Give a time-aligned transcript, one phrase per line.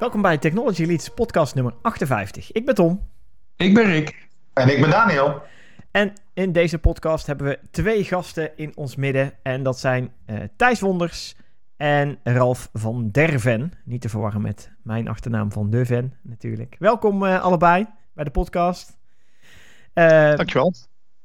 [0.00, 2.52] Welkom bij Technology Leads podcast nummer 58.
[2.52, 3.08] Ik ben Tom.
[3.56, 4.28] Ik ben Rick.
[4.52, 5.42] En ik ben Daniel.
[5.90, 9.32] En in deze podcast hebben we twee gasten in ons midden.
[9.42, 11.36] En dat zijn uh, Thijs Wonders
[11.76, 13.72] en Ralf van Derven.
[13.84, 16.76] Niet te verwarren met mijn achternaam van Deven natuurlijk.
[16.78, 18.98] Welkom uh, allebei bij de podcast.
[19.94, 20.74] Uh, Dankjewel.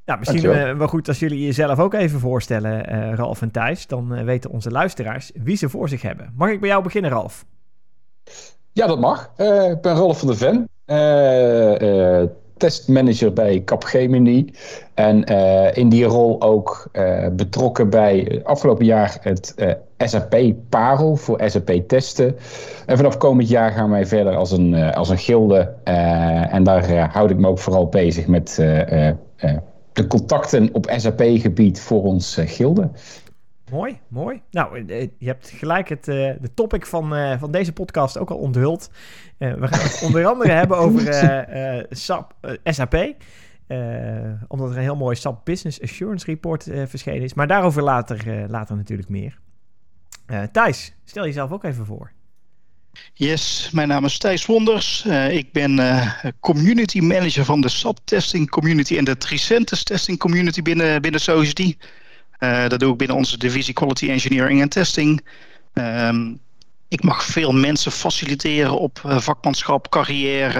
[0.05, 3.87] Nou, misschien uh, wel goed als jullie jezelf ook even voorstellen, uh, Ralf en Thijs.
[3.87, 6.33] Dan uh, weten onze luisteraars wie ze voor zich hebben.
[6.35, 7.45] Mag ik bij jou beginnen, Ralf?
[8.75, 9.31] Ja, dat mag.
[9.71, 10.69] ik ben Ralf van der Ven.
[12.57, 14.53] testmanager bij Capgemini.
[14.93, 15.23] En
[15.73, 16.89] in die rol ook
[17.31, 19.55] betrokken bij afgelopen jaar het
[19.97, 20.35] SAP
[20.69, 22.35] Parel voor SAP testen.
[22.85, 25.73] En vanaf komend jaar gaan wij verder als een, als een gilde.
[25.83, 28.55] en daar houd ik me ook vooral bezig met
[29.93, 32.89] de contacten op SAP-gebied voor ons gilde.
[33.71, 34.41] Mooi, mooi.
[34.51, 38.29] Nou, eh, eh, je hebt gelijk het uh, de topic van, van deze podcast ook
[38.29, 38.89] al onthuld.
[39.37, 41.13] we gaan het onder andere hebben over
[41.89, 42.93] SAP, SAP.
[44.47, 47.33] omdat er een heel mooi SAP Business Assurance Report verschenen is.
[47.33, 49.39] Maar daarover later, later natuurlijk meer.
[50.51, 52.11] Thijs, stel jezelf ook even voor.
[53.13, 55.03] Yes, mijn naam is Thijs Wonders.
[55.07, 60.19] Uh, ik ben uh, community manager van de SAP testing community en de Tricentis testing
[60.19, 61.59] community binnen, binnen SOSD.
[62.39, 65.25] Uh, dat doe ik binnen onze divisie Quality Engineering en Testing.
[65.73, 66.39] Um,
[66.87, 70.59] ik mag veel mensen faciliteren op vakmanschap, carrière,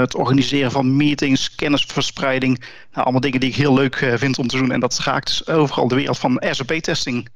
[0.00, 2.58] het organiseren van meetings, kennisverspreiding.
[2.58, 4.72] Nou, allemaal dingen die ik heel leuk vind om te doen.
[4.72, 7.28] En dat raakt dus overal de wereld van SAP-testing.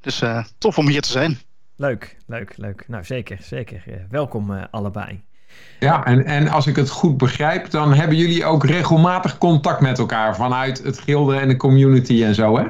[0.00, 0.22] Dus
[0.58, 1.38] tof om hier te zijn.
[1.76, 2.84] Leuk, leuk, leuk.
[2.88, 4.06] Nou, zeker, zeker.
[4.10, 5.22] welkom uh, allebei.
[5.80, 9.98] Ja, en, en als ik het goed begrijp, dan hebben jullie ook regelmatig contact met
[9.98, 12.64] elkaar vanuit het gilde en de community en zo, hè?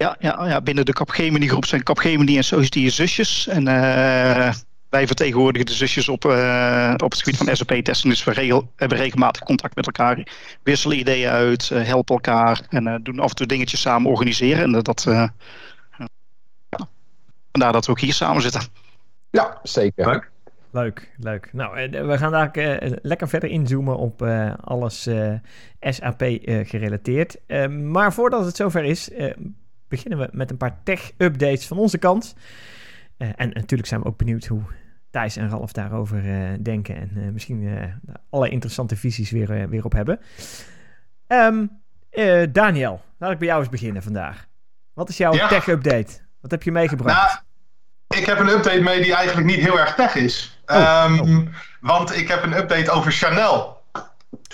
[0.00, 3.46] Ja, ja, ja binnen de Capgemini groep zijn Capgemini en Society zusjes.
[3.46, 4.52] En uh,
[4.88, 8.08] wij vertegenwoordigen de zusjes op, uh, op het gebied van SAP-testen.
[8.08, 10.26] Dus we regel, hebben regelmatig contact met elkaar,
[10.62, 14.62] wisselen ideeën uit, helpen elkaar en doen af en toe dingetjes samen organiseren.
[14.62, 15.04] En dat,
[17.50, 18.62] Vandaar dat we ook hier samen zitten.
[19.30, 20.06] Ja, zeker.
[20.06, 20.30] Leuk.
[20.72, 21.52] Leuk, leuk.
[21.52, 25.32] Nou, eh, we gaan daar uh, lekker verder inzoomen op uh, alles uh,
[25.80, 26.22] SAP
[26.64, 27.36] gerelateerd.
[27.68, 29.10] maar voordat het zover is,
[29.90, 32.34] beginnen we met een paar tech-updates van onze kant.
[33.16, 34.62] en natuurlijk zijn we ook benieuwd hoe
[35.10, 36.22] Thijs en Ralf daarover
[36.62, 36.96] denken.
[36.96, 37.78] En misschien
[38.30, 40.20] alle interessante visies weer, weer op hebben.
[41.26, 41.70] Um,
[42.52, 44.46] Daniel, laat ik bij jou eens beginnen vandaag.
[44.94, 46.20] Wat is jouw tech-update?
[46.40, 47.16] Wat heb je meegebracht?
[47.16, 50.62] Nou, ik heb een update mee die eigenlijk niet heel erg tech is.
[50.66, 51.46] Oh, um, oh.
[51.80, 53.79] Want ik heb een update over Chanel.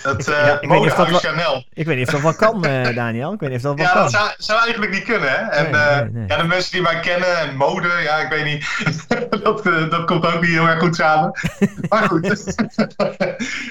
[0.01, 1.63] Het uh, ik, weet dat Chanel.
[1.73, 3.33] Ik weet niet of dat wel kan, uh, Daniel.
[3.33, 4.01] Ik weet niet of dat wel ja, kan.
[4.01, 5.35] dat zou, zou, eigenlijk niet kunnen, hè?
[5.35, 6.23] En nee, nee, nee.
[6.23, 8.65] Uh, ja, de mensen die mij kennen en mode, ja, ik weet niet.
[9.43, 11.31] dat, dat komt ook niet heel erg goed samen.
[11.89, 12.27] maar goed.
[12.27, 12.39] het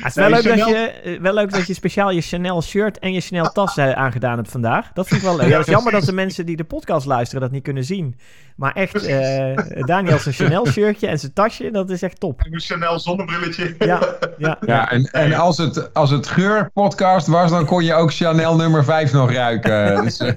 [0.05, 0.67] is wel, leuk Chanel...
[0.67, 4.37] dat je, wel leuk dat je speciaal je Chanel shirt en je Chanel tas aangedaan
[4.37, 4.93] hebt vandaag.
[4.93, 5.49] Dat vind ik wel leuk.
[5.49, 8.19] Ja, het is jammer dat de mensen die de podcast luisteren dat niet kunnen zien.
[8.57, 9.09] Maar echt,
[9.87, 12.41] Daniel zijn Chanel shirtje en zijn tasje, dat is echt top.
[12.41, 13.75] En een Chanel zonnebrilletje.
[13.79, 14.91] ja, ja, ja.
[14.91, 15.95] en, en als het...
[15.95, 19.75] Als het geurpodcast was, dan kon je ook Chanel nummer 5 nog ruiken.
[20.05, 20.33] Dus, uh,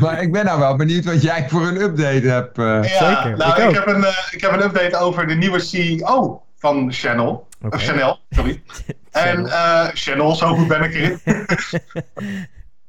[0.00, 2.58] maar ik ben nou wel benieuwd wat jij voor een update hebt.
[2.58, 2.82] Uh.
[2.82, 3.36] Ja, Zeker.
[3.36, 6.92] Nou, ik, ik heb, een, uh, ik heb een update over de nieuwe CEO van
[6.92, 7.48] Chanel.
[7.62, 7.80] Okay.
[7.80, 8.62] Of Chanel, sorry.
[9.10, 9.48] en
[9.94, 11.20] Chanel, zo goed ben ik erin.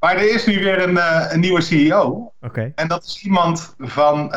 [0.04, 0.98] Maar er is nu weer een,
[1.32, 2.32] een nieuwe CEO.
[2.40, 2.72] Okay.
[2.74, 4.32] En dat is iemand van,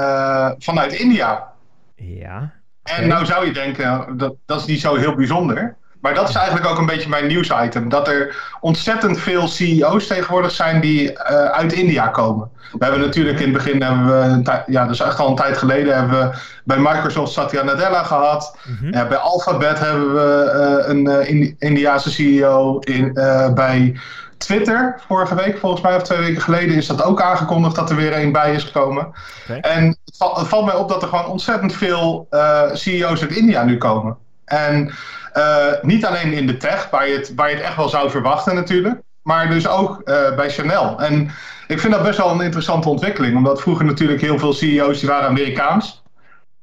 [0.57, 1.51] vanuit India.
[1.95, 2.53] Ja.
[2.83, 2.97] Okay.
[2.97, 5.75] En nou zou je denken, dat, dat is niet zo heel bijzonder.
[6.01, 7.89] Maar dat is eigenlijk ook een beetje mijn nieuwsitem.
[7.89, 12.49] Dat er ontzettend veel CEO's tegenwoordig zijn die uh, uit India komen.
[12.71, 14.05] We hebben natuurlijk in het begin, hebben
[14.43, 18.57] we, ja, dus echt al een tijd geleden, hebben we bij Microsoft Satya Nadella gehad.
[18.63, 18.93] Mm -hmm.
[18.93, 22.79] uh, bij Alphabet hebben we uh, een Indi Indiaanse CEO.
[22.79, 23.13] In,
[23.53, 23.99] bij
[24.37, 27.95] Twitter, vorige week volgens mij, of twee weken geleden, is dat ook aangekondigd dat er
[27.95, 29.13] weer een bij is gekomen.
[29.43, 29.59] Okay.
[29.59, 32.27] En het, val, het, valt mij op dat er gewoon ontzettend veel
[32.73, 34.17] CEO's uit India nu komen.
[34.45, 34.91] En
[35.37, 38.09] uh, niet alleen in de tech, waar je, het, waar je het echt wel zou
[38.09, 39.01] verwachten natuurlijk.
[39.21, 40.99] Maar dus ook uh, bij Chanel.
[40.99, 41.31] En
[41.67, 43.35] ik vind dat best wel een interessante ontwikkeling.
[43.35, 46.03] Omdat vroeger natuurlijk heel veel CEO's die waren Amerikaans.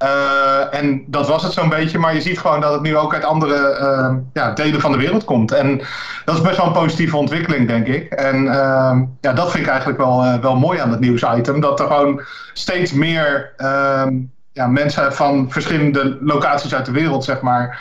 [0.02, 1.99] Uh, en dat was het zo'n beetje.
[1.99, 5.25] Maar je ziet gewoon dat het nu ook uit andere ja, delen van de wereld
[5.25, 5.52] komt.
[5.52, 5.82] En
[6.25, 8.12] dat is best wel een positieve ontwikkeling, denk ik.
[8.12, 8.44] En
[9.20, 11.61] ja, dat vind ik eigenlijk wel, wel mooi aan het nieuwsitem.
[11.61, 13.52] Dat er gewoon steeds meer
[14.52, 17.81] ja, mensen van verschillende locaties uit de wereld, zeg maar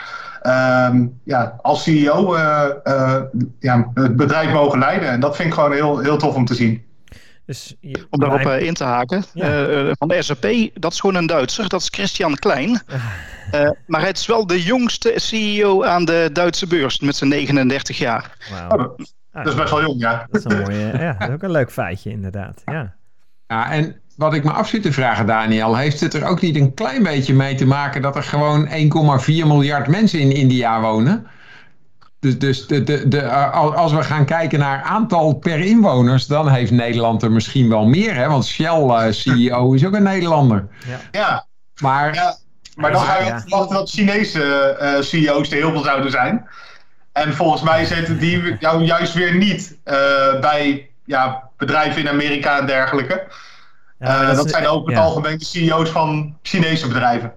[0.90, 2.36] um, ja, als CEO
[3.58, 5.08] ja, het bedrijf mogen leiden.
[5.08, 6.84] En dat vind ik gewoon heel, heel tof om te zien.
[7.46, 9.24] Dus je, om daarop uh, in te haken.
[9.34, 9.94] Ja.
[9.98, 11.68] van de SAP, dat is gewoon een Duitser.
[11.68, 12.82] Dat is Christian Klein.
[13.54, 17.98] Uh, maar hij is wel de jongste CEO aan de Duitse beurs met zijn 39
[17.98, 18.36] jaar.
[18.68, 18.80] Wow.
[18.80, 18.98] Oh,
[19.32, 20.26] dat is best wel jong, ja.
[20.30, 22.62] Dat is, een mooie, ja, dat is ook een leuk feitje, inderdaad.
[22.64, 22.94] Ja.
[23.46, 26.56] ja, en wat ik me af zit te vragen, Daniel, heeft het er ook niet
[26.56, 28.72] een klein beetje mee te maken dat er gewoon 1,4
[29.26, 31.26] miljard mensen in India wonen?
[32.24, 36.70] Dus, dus de, de, de, als we gaan kijken naar aantal per inwoners, dan heeft
[36.70, 38.14] Nederland er misschien wel meer.
[38.14, 38.28] Hè?
[38.28, 40.68] Want Shell CEO is ook een Nederlander.
[40.86, 41.46] Ja, ja.
[41.80, 42.36] Maar, ja,
[42.76, 46.48] maar dan ga je verwachten dat Chinese uh, CEO's er heel veel zouden zijn.
[47.12, 49.94] En volgens mij zitten die jou juist weer niet uh,
[50.40, 53.26] bij ja, bedrijven in Amerika en dergelijke.
[53.98, 57.32] Ja, uh, dat, dat zijn ook het algemeen de CEO's van Chinese bedrijven.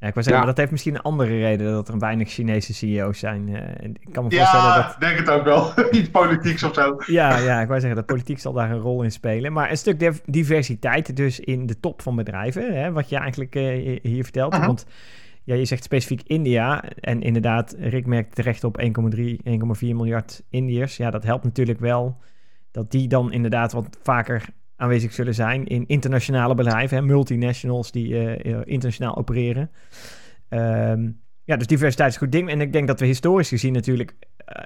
[0.00, 2.74] Ja, ik wou zeggen, maar dat heeft misschien een andere reden dat er weinig Chinese
[2.74, 3.48] CEO's zijn.
[3.48, 4.96] Uh, ik kan me voorstellen ja, dat...
[5.00, 5.72] denk het ook wel.
[5.90, 6.96] Iets politieks of zo.
[7.06, 9.52] Ja, ja, ik wou zeggen, dat politiek zal daar een rol in spelen.
[9.52, 13.98] Maar een stuk diversiteit dus in de top van bedrijven, hè, wat je eigenlijk uh,
[14.02, 14.52] hier vertelt.
[14.52, 14.66] Uh -huh.
[14.66, 14.86] Want
[15.44, 16.82] ja, je zegt specifiek India.
[17.00, 19.40] En inderdaad, Rick merkt terecht op 1,3, 1,4
[19.80, 20.96] miljard Indiërs.
[20.96, 22.16] Ja, dat helpt natuurlijk wel
[22.70, 24.44] dat die dan inderdaad wat vaker
[24.80, 29.70] aanwezig zullen zijn in internationale bedrijven, hè, multinationals die uh, internationaal opereren.
[30.48, 32.48] Um, ja, dus diversiteit is een goed ding.
[32.48, 34.14] En ik denk dat we historisch gezien natuurlijk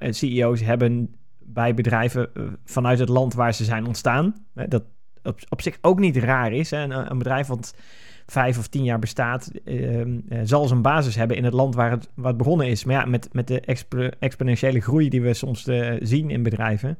[0.02, 2.30] uh, CEO's hebben bij bedrijven
[2.64, 4.34] vanuit het land waar ze zijn ontstaan.
[4.68, 4.84] dat
[5.24, 6.70] op, op zich ook niet raar is.
[6.70, 6.78] Hè.
[6.78, 7.74] Een, bedrijf wat
[8.26, 12.10] vijf of tien jaar bestaat, uh, zal zijn basis hebben in het land waar het,
[12.14, 12.84] waar het begonnen is.
[12.84, 16.98] Maar ja, met, met de expo exponentiële groei die we soms uh, zien in bedrijven,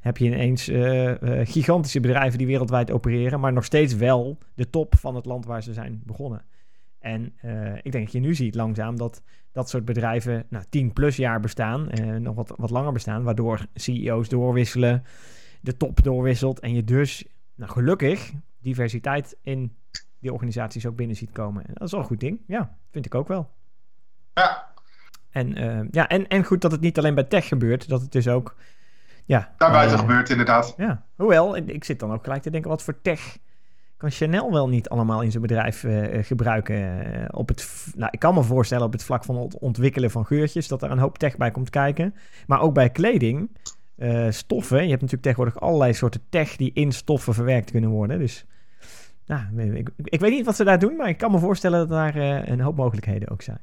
[0.00, 1.12] heb je ineens uh,
[1.44, 5.62] gigantische bedrijven die wereldwijd opereren, maar nog steeds wel de top van het land waar
[5.62, 6.44] ze zijn begonnen.
[6.98, 7.32] En
[7.82, 9.22] ik denk dat je nu ziet langzaam dat
[9.52, 11.88] dat soort bedrijven nou, 10 plus jaar bestaan,
[12.18, 15.02] nog wat, wat langer bestaan, waardoor CEO's doorwisselen,
[15.60, 17.24] de top doorwisselt en je dus,
[17.56, 19.76] nou gelukkig, diversiteit in
[20.18, 21.66] die organisaties ook binnen ziet komen.
[21.66, 22.40] En dat is wel een goed ding.
[22.46, 23.50] Ja, vind ik ook wel.
[24.34, 24.74] Ja.
[25.30, 28.12] En, uh, ja, en, en goed dat het niet alleen bij tech gebeurt, dat het
[28.12, 28.56] dus ook.
[29.24, 30.74] Ja, Daarbuiten uh, gebeurt inderdaad.
[30.76, 33.38] Ja, hoewel, ik zit dan ook gelijk te denken, wat voor tech
[33.96, 37.34] kan Chanel wel niet allemaal in zijn bedrijf uh, gebruiken?
[37.34, 40.68] op het, nou, ik kan me voorstellen op het vlak van het ontwikkelen van geurtjes,
[40.68, 42.14] dat er een hoop tech bij komt kijken.
[42.46, 43.50] Maar ook bij kleding,
[44.28, 44.82] stoffen.
[44.82, 48.18] Je hebt natuurlijk tegenwoordig allerlei soorten tech die in stoffen verwerkt kunnen worden.
[48.18, 48.46] Dus
[49.24, 51.88] ja, ik, ik, weet niet wat ze daar doen, maar ik kan me voorstellen dat
[51.88, 53.60] daar uh, een hoop mogelijkheden ook zijn.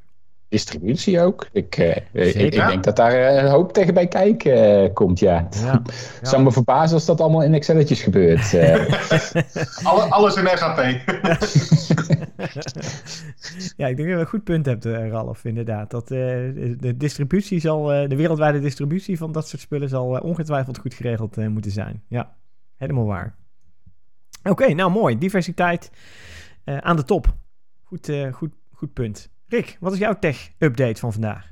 [0.54, 1.48] Distributie ook.
[1.52, 5.48] Ik, uh, ik, ik, denk dat daar een hoop tegen bij kijken uh, komt, ja.
[5.52, 5.62] ja.
[5.62, 5.82] ja.
[6.22, 8.54] Zou me verbazen als dat allemaal in Excelletjes gebeurt.
[10.10, 10.78] alles in SAP.
[13.78, 15.92] ja, ik denk dat je een goed punt hebt, Ralf, inderdaad.
[15.92, 21.36] Dat de distributie zal, de wereldwijde distributie van dat soort spullen zal ongetwijfeld goed geregeld
[21.36, 22.04] moeten zijn.
[22.08, 22.36] Ja,
[22.78, 23.36] helemaal waar.
[24.44, 25.18] Oké, nou mooi.
[25.18, 25.92] Diversiteit
[26.66, 27.36] uh, aan de top.
[27.84, 29.33] Goed, uh, goed, goed punt.
[29.48, 31.48] Rick, wat is jouw tech-update van vandaag?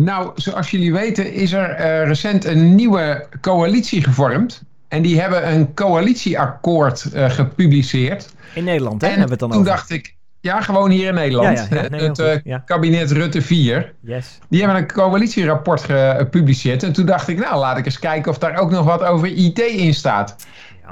[0.00, 4.62] Nou, zoals jullie weten is er uh, recent een nieuwe coalitie gevormd.
[4.88, 8.34] En die hebben een coalitieakkoord gepubliceerd.
[8.54, 9.06] In Nederland, hè?
[9.06, 9.72] En hebben we het dan toen over.
[9.72, 10.16] dacht ik,
[10.46, 11.58] ja, gewoon hier in Nederland.
[11.70, 12.58] Ja, ja, nee, het ja.
[12.58, 13.94] kabinet Rutte 4.
[14.00, 14.38] Yes.
[14.48, 16.82] Die hebben een coalitierapport gepubliceerd.
[16.82, 19.28] En toen dacht ik, nou, laat ik eens kijken of daar ook nog wat over
[19.28, 20.36] IT in staat.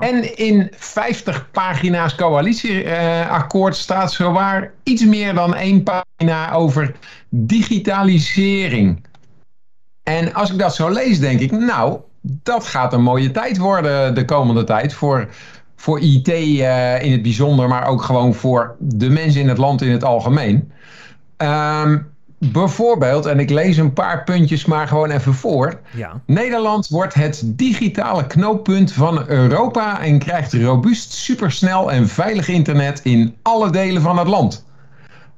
[0.01, 6.95] En in 50 pagina's coalitieakkoord staat zowaar iets meer dan één pagina over
[7.29, 9.05] digitalisering.
[10.03, 14.15] En als ik dat zo lees, denk ik, nou, dat gaat een mooie tijd worden
[14.15, 15.29] de komende tijd voor,
[15.77, 19.83] voor IT uh, in het bijzonder, maar ook gewoon voor de mensen in het land
[19.83, 20.73] in het algemeen.
[21.37, 22.14] Um,
[22.53, 25.81] Bijvoorbeeld, en ik lees een paar puntjes maar gewoon even voor.
[25.91, 26.21] Ja.
[26.27, 33.37] Nederland wordt het digitale knooppunt van Europa en krijgt robuust, supersnel en veilig internet in
[33.43, 34.65] alle delen van het land.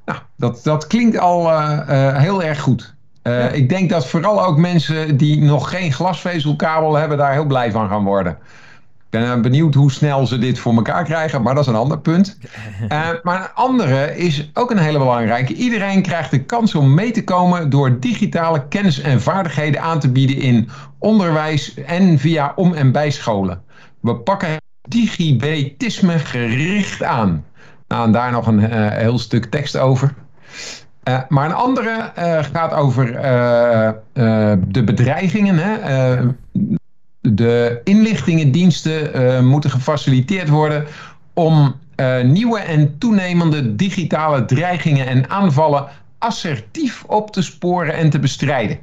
[0.04, 2.94] Nou, dat, dat klinkt al uh, uh, heel erg goed.
[3.22, 3.48] Uh, ja.
[3.48, 7.88] Ik denk dat vooral ook mensen die nog geen glasvezelkabel hebben, daar heel blij van
[7.88, 8.38] gaan worden
[9.20, 12.38] ben benieuwd hoe snel ze dit voor elkaar krijgen, maar dat is een ander punt.
[12.88, 15.54] Uh, maar een andere is ook een hele belangrijke.
[15.54, 20.10] Iedereen krijgt de kans om mee te komen door digitale kennis en vaardigheden aan te
[20.12, 20.68] bieden in
[20.98, 23.62] onderwijs en via om- en bijscholen.
[24.00, 24.56] We pakken
[24.88, 27.44] digibetisme gericht aan.
[27.88, 30.14] Nou, en daar nog een uh, heel stuk tekst over.
[31.08, 32.12] Uh, maar een andere
[32.52, 33.12] gaat over
[34.68, 35.58] de bedreigingen.
[35.58, 36.16] Hè?
[37.34, 40.86] De inlichtingendiensten uh, moeten gefaciliteerd worden
[41.34, 48.18] om uh, nieuwe en toenemende digitale dreigingen en aanvallen assertief op te sporen en te
[48.18, 48.78] bestrijden.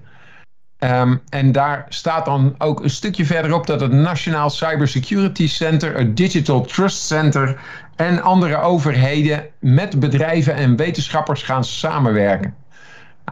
[0.79, 6.17] Um, en daar staat dan ook een stukje verderop dat het Nationaal Cybersecurity Center, het
[6.17, 7.59] Digital Trust Center
[7.95, 12.55] en andere overheden met bedrijven en wetenschappers gaan samenwerken.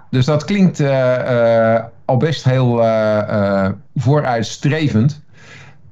[0.09, 5.23] Dus dat klinkt uh, uh, al best heel uh, vooruitstrevend.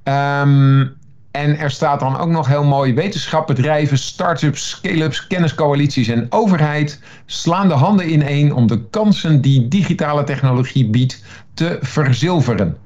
[0.04, 0.98] Um,
[1.32, 7.02] en er staat dan ook nog heel mooi: wetenschap, bedrijven, start-ups, scale-ups, kenniscoalities en overheid
[7.26, 12.78] slaan de handen ineen om de kansen die digitale technologie biedt te verzilveren.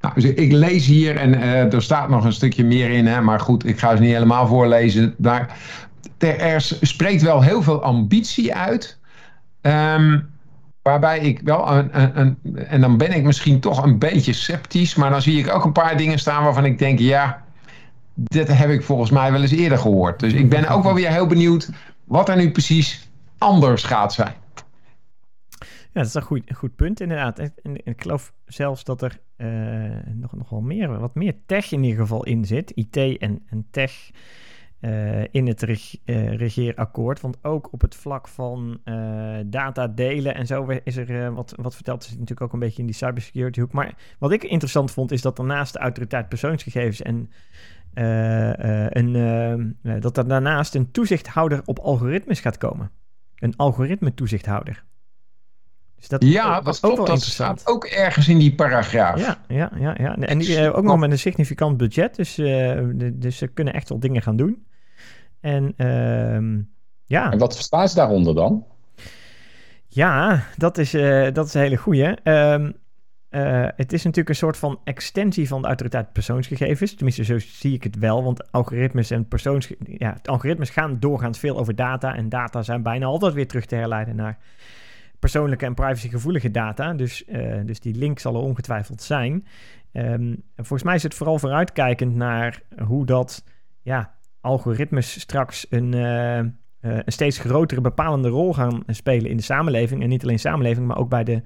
[0.00, 1.40] Nou, dus ik lees hier en
[1.72, 4.46] er staat nog een stukje meer in, hè, maar goed, ik ga het niet helemaal
[4.46, 5.14] voorlezen.
[5.18, 5.56] Maar
[6.18, 8.98] er, spreekt wel heel veel ambitie uit.
[9.62, 10.32] Um,
[10.84, 14.94] waarbij ik wel een, een, een, En dan ben ik misschien toch een beetje sceptisch,
[14.94, 17.44] maar dan zie ik ook een paar dingen staan waarvan ik denk: ja,
[18.14, 20.20] dit heb ik volgens mij wel eens eerder gehoord.
[20.20, 21.70] Dus ik ben ook wel weer heel benieuwd
[22.04, 24.34] wat er nu precies anders gaat zijn.
[25.58, 27.38] Ja, dat is een goed, goed punt inderdaad.
[27.38, 27.52] En,
[27.84, 29.46] ik geloof zelfs dat er uh,
[30.14, 32.70] nog, nog wel meer, wat meer tech in ieder geval in zit.
[32.74, 34.10] IT en, en tech
[34.84, 37.20] uh, in het reg, uh, regeerakkoord.
[37.20, 38.80] Want ook op het vlak van
[39.46, 42.04] data delen en zo is er wat, wat verteld.
[42.04, 43.72] Zit natuurlijk ook een beetje in die cybersecurity hoek.
[43.72, 47.30] Maar wat ik interessant vond is dat er naast de autoriteit persoonsgegevens en
[48.90, 52.90] een, dat er daarnaast een toezichthouder op algoritmes gaat komen.
[53.38, 54.84] Een algoritme toezichthouder.
[55.96, 59.20] Dus dat ja, dat ook wel dat staat ook ergens in die paragraaf.
[59.20, 59.94] Ja, ja, ja.
[59.98, 60.16] ja.
[60.16, 62.16] En die, uh, ook nog met een significant budget.
[62.16, 62.80] Dus, uh,
[63.12, 64.66] dus ze kunnen echt wel dingen gaan doen.
[65.44, 66.64] En uh,
[67.04, 67.32] ja.
[67.32, 68.64] En wat verstaan ze daaronder dan?
[69.86, 72.28] Ja, dat is, uh, dat is een hele goeie.
[72.28, 72.76] Um,
[73.76, 76.94] het is natuurlijk een soort van extensie van de autoriteit persoonsgegevens.
[76.94, 78.24] Tenminste, zo zie ik het wel.
[78.24, 79.72] Want algoritmes en persoons...
[79.84, 82.16] Ja, algoritmes gaan doorgaans veel over data.
[82.16, 84.38] En data zijn bijna altijd weer terug te herleiden naar
[85.18, 86.92] persoonlijke en privacygevoelige data.
[86.92, 89.46] Dus, uh, dus die link zal er ongetwijfeld zijn.
[89.92, 93.44] Um, volgens mij is het vooral vooruitkijkend naar hoe dat
[93.82, 94.13] ja,
[94.44, 96.44] algoritmes straks een, uh, uh,
[96.80, 100.02] een steeds grotere bepalende rol gaan spelen in de samenleving.
[100.02, 101.42] En niet alleen samenleving, maar ook bij de,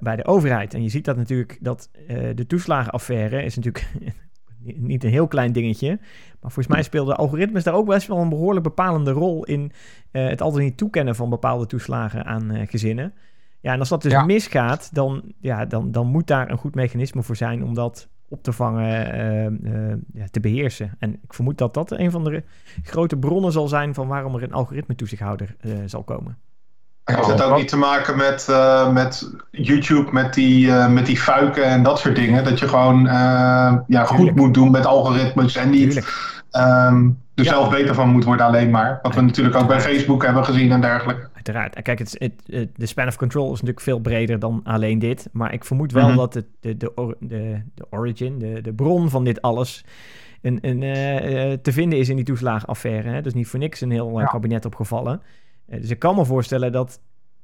[0.00, 0.74] bij de overheid.
[0.74, 1.90] En je ziet dat natuurlijk dat
[2.34, 3.88] de toeslagenaffaire is natuurlijk
[4.88, 5.88] niet een heel klein dingetje.
[6.40, 9.72] Maar volgens mij speelden algoritmes daar ook best wel een behoorlijk bepalende rol in
[10.10, 13.14] het altijd niet toekennen van bepaalde toeslagen aan gezinnen.
[13.60, 14.24] Ja, en als dat dus ja.
[14.24, 18.42] misgaat, dan, ja, dan, dan moet daar een goed mechanisme voor zijn om dat op
[18.42, 20.94] te vangen, uh, ja, te beheersen.
[20.98, 22.42] En ik vermoed dat dat een van de
[22.82, 26.38] grote bronnen zal zijn van waarom er een algoritme toezichthouder zal komen.
[27.04, 31.18] Heeft het ook niet te maken met, uh, met YouTube, met die, uh, met die
[31.18, 32.44] fuiken en dat soort dingen?
[32.44, 36.06] Dat je gewoon uh, ja, goed moet doen met algoritmes en niet
[36.56, 37.50] um, er ja.
[37.50, 38.98] zelf beter van moet worden alleen maar.
[39.02, 41.28] Wat we natuurlijk ook bij Facebook hebben gezien en dergelijke.
[41.34, 41.82] Uiteraard.
[41.82, 45.28] Kijk, het, het, het, de span of control is natuurlijk veel breder dan alleen dit.
[45.32, 46.18] Maar ik vermoed wel mm -hmm.
[46.18, 49.84] dat het, de, de, de, de origin, de, de bron van dit alles...
[50.42, 50.80] Een, een,
[51.62, 53.08] te vinden is in die toeslagenaffaire.
[53.08, 53.22] Hè?
[53.22, 54.26] Dus niet voor niks een heel ja.
[54.26, 55.22] kabinet opgevallen.
[55.68, 57.00] Eh, dus ik kan me voorstellen dat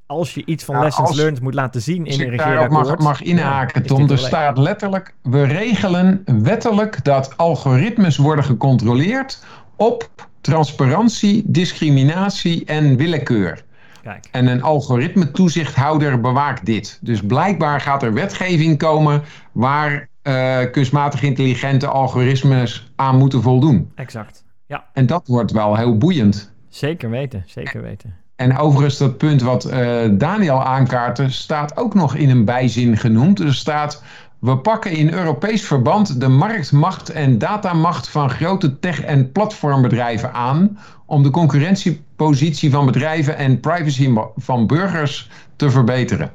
[0.09, 2.87] als je iets van ja, lessons learned moet laten zien in een regeerakkoord...
[2.87, 4.11] mag, mag inhaken, ja, Tom.
[4.11, 5.15] Er staat letterlijk...
[5.23, 9.45] We regelen wettelijk dat algoritmes worden gecontroleerd...
[9.77, 10.11] op
[10.41, 13.65] transparantie, discriminatie en willekeur.
[14.03, 14.29] Kijk.
[14.31, 16.99] En een algoritme-toezichthouder bewaakt dit.
[17.03, 19.23] Dus blijkbaar gaat er wetgeving komen...
[19.53, 23.93] waar uh, kunstmatig intelligente algoritmes aan moeten voldoen.
[23.95, 24.85] Exact, ja.
[24.93, 26.53] En dat wordt wel heel boeiend.
[26.69, 28.15] Zeker weten, zeker weten.
[28.39, 33.41] En overigens dat punt wat uh, Daniel aankaartte, staat ook nog in een bijzin genoemd.
[33.41, 34.03] Er staat,
[34.39, 40.79] we pakken in Europees verband de marktmacht en datamacht van grote tech- en platformbedrijven aan
[41.07, 46.33] om de concurrentiepositie van bedrijven en privacy van burgers te verbeteren.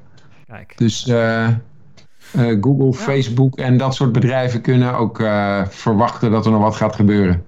[0.47, 0.73] Kijk.
[0.77, 1.47] Dus uh,
[2.35, 2.91] uh, Google, ja.
[2.91, 5.17] Facebook en dat soort bedrijven kunnen ook
[5.69, 7.45] verwachten dat er nog wat gaat gebeuren.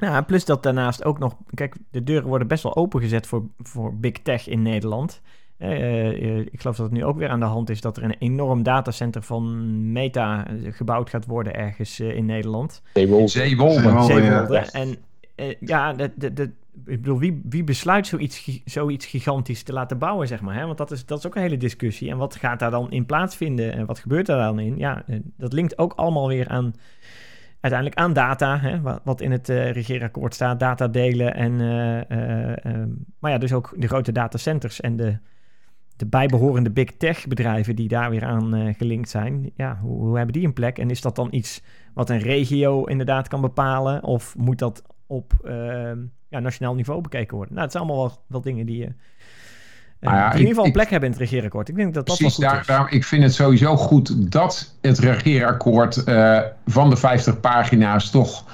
[0.00, 1.36] Ja, plus dat daarnaast ook nog...
[1.54, 5.20] Kijk, de deuren worden best wel opengezet voor, voor big tech in Nederland.
[5.58, 8.16] Uh, ik geloof dat het nu ook weer aan de hand is dat er een
[8.18, 12.82] enorm datacenter van Meta gebouwd gaat worden ergens uh, in Nederland.
[12.94, 13.28] Zeewolde.
[13.28, 14.02] Zeewolde.
[14.02, 14.54] Zeewolde.
[14.54, 14.66] Ja.
[14.72, 14.96] En
[15.36, 16.50] uh, ja, de, de, de,
[16.86, 20.54] ik bedoel, wie, wie besluit zoiets, zoiets gigantisch te laten bouwen, zeg maar?
[20.54, 20.66] Hè?
[20.66, 22.10] Want dat is, dat is ook een hele discussie.
[22.10, 24.78] En wat gaat daar dan in plaatsvinden en wat gebeurt daar dan in?
[24.78, 25.04] Ja,
[25.36, 26.74] dat linkt ook allemaal weer aan
[27.60, 32.84] uiteindelijk aan data, hè, wat, in het uh, regeerakkoord staat, data delen en, uh, uh,
[33.18, 35.18] maar ja, dus ook de grote datacenters en de,
[35.96, 39.50] de bijbehorende big tech bedrijven die daar weer aan gelinkt zijn.
[39.54, 40.78] Ja, hoe, hoe, hebben die een plek?
[40.78, 41.62] En is dat dan iets
[41.94, 45.32] wat een regio inderdaad kan bepalen of moet dat op
[46.28, 47.54] ja, nationaal niveau bekeken worden?
[47.54, 48.92] Nou, het zijn allemaal wel, wel dingen die je
[50.00, 51.68] nou ja, in ieder geval een plek ik, hebben in het regeerakkoord.
[51.68, 56.02] Ik denk dat dat precies, daar, daar, ik vind het sowieso goed dat het regeerakkoord
[56.06, 58.44] uh, van de 50 pagina's toch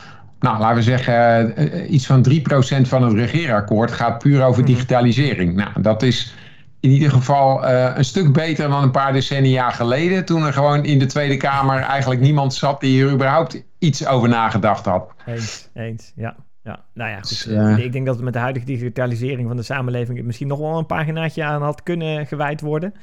[0.40, 4.72] nou, laten we zeggen, uh, iets van 3% van het regeerakkoord gaat puur over Mhm.
[4.72, 5.54] digitalisering.
[5.54, 6.34] Nou, dat is
[6.80, 10.24] in ieder geval uh, een stuk beter dan een paar decennia geleden.
[10.24, 14.28] Toen er gewoon in de Tweede Kamer eigenlijk niemand zat die er überhaupt iets over
[14.28, 15.10] nagedacht had.
[15.26, 16.36] Eens, eens, ja.
[16.66, 17.28] Ja, nou ja, goed.
[17.28, 20.58] Dus, uh, ik denk dat het met de huidige digitalisering van de samenleving misschien nog
[20.58, 22.94] wel een paginaatje aan had kunnen gewijd worden.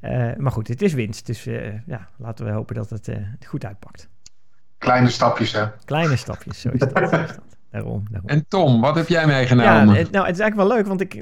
[0.00, 1.26] Uh, maar goed, het is winst.
[1.26, 3.10] Dus uh, ja, laten we hopen dat het
[3.46, 4.08] goed uitpakt.
[4.78, 5.66] Kleine stapjes, hè?
[5.84, 7.38] Kleine stapjes, zo is dat.
[7.70, 8.28] Daarom, daarom.
[8.28, 9.70] En Tom, wat heb jij meegenomen?
[9.70, 11.14] Ja, nou, het is eigenlijk wel leuk, want ik,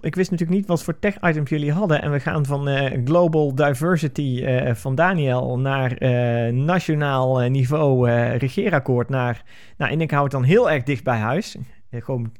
[0.00, 2.02] ik wist natuurlijk niet wat voor tech-items jullie hadden.
[2.02, 9.08] En we gaan van uh, global diversity uh, van Daniel naar uh, nationaal niveau regeerakkoord.
[9.08, 9.42] Naar,
[9.76, 11.56] nou, en ik hou het dan heel erg dicht bij huis.
[11.90, 12.32] gewoon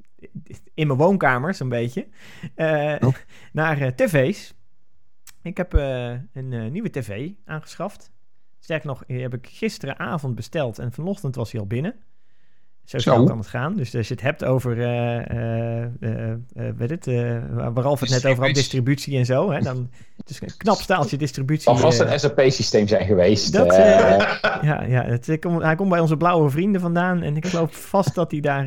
[0.75, 2.07] in mijn woonkamer, zo'n beetje.
[2.57, 3.15] Oh.
[3.53, 4.55] Naar tv's.
[5.43, 8.11] Ik heb een nieuwe tv aangeschaft.
[8.59, 11.95] Sterker nog, die heb ik gisteravond besteld en vanochtend was hij al binnen.
[12.87, 13.77] Zo snel kan het gaan.
[13.77, 17.07] Dus als je het hebt over, uh, uh, uh, weet het,
[17.53, 19.51] waar Ralf het net over had, distributie en zo.
[19.51, 21.71] Hè, dan, het is een knap staaltje distributie.
[21.71, 23.53] Het zal vast een SAP-systeem zijn geweest.
[23.53, 27.23] Dat, ja, ja het, hij komt bij onze blauwe vrienden vandaan.
[27.23, 28.67] En ik geloof vast dat hij daar,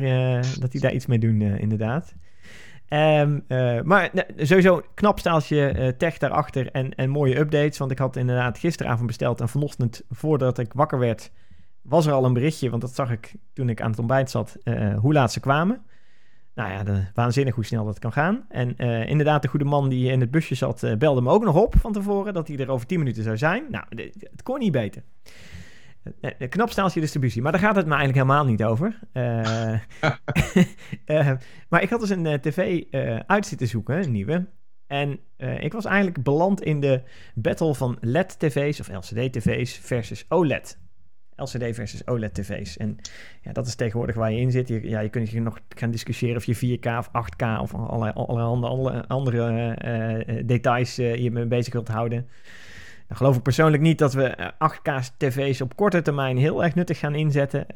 [0.60, 2.14] dat hij daar iets mee doen, inderdaad.
[2.88, 3.44] Um,
[3.84, 7.78] maar sowieso knap staaltje tech daarachter en, en mooie updates.
[7.78, 11.30] Want ik had inderdaad gisteravond besteld en vanochtend, voordat ik wakker werd
[11.82, 14.56] was er al een berichtje, want dat zag ik toen ik aan het ontbijt zat,
[14.64, 15.82] uh, hoe laat ze kwamen.
[16.54, 18.44] Nou ja, de, waanzinnig hoe snel dat kan gaan.
[18.48, 21.44] En uh, inderdaad, de goede man die in het busje zat, uh, belde me ook
[21.44, 23.64] nog op van tevoren dat hij er over 10 minuten zou zijn.
[23.70, 23.84] Nou,
[24.20, 25.02] het kon niet beter.
[26.48, 28.98] Knap staaltje distributie, maar daar gaat het me eigenlijk helemaal niet over.
[31.68, 32.82] maar ik had dus een tv
[33.26, 34.46] uit zitten zoeken, een nieuwe.
[34.86, 37.02] En ik was eigenlijk beland in de
[37.34, 40.78] battle van LED-tv's of LCD-tv's versus OLED.
[41.40, 42.76] LCD versus OLED-tv's.
[42.76, 42.98] En
[43.42, 44.68] ja, dat is tegenwoordig waar je in zit.
[44.68, 48.12] Je, ja, je kunt je nog gaan discussiëren of je 4K of 8K of allerlei,
[48.12, 49.76] allerlei andere, andere
[50.26, 52.28] uh, details uh, je mee bezig wilt houden.
[53.08, 57.14] Dan geloof ik persoonlijk niet dat we 8K-tv's op korte termijn heel erg nuttig gaan
[57.14, 57.66] inzetten.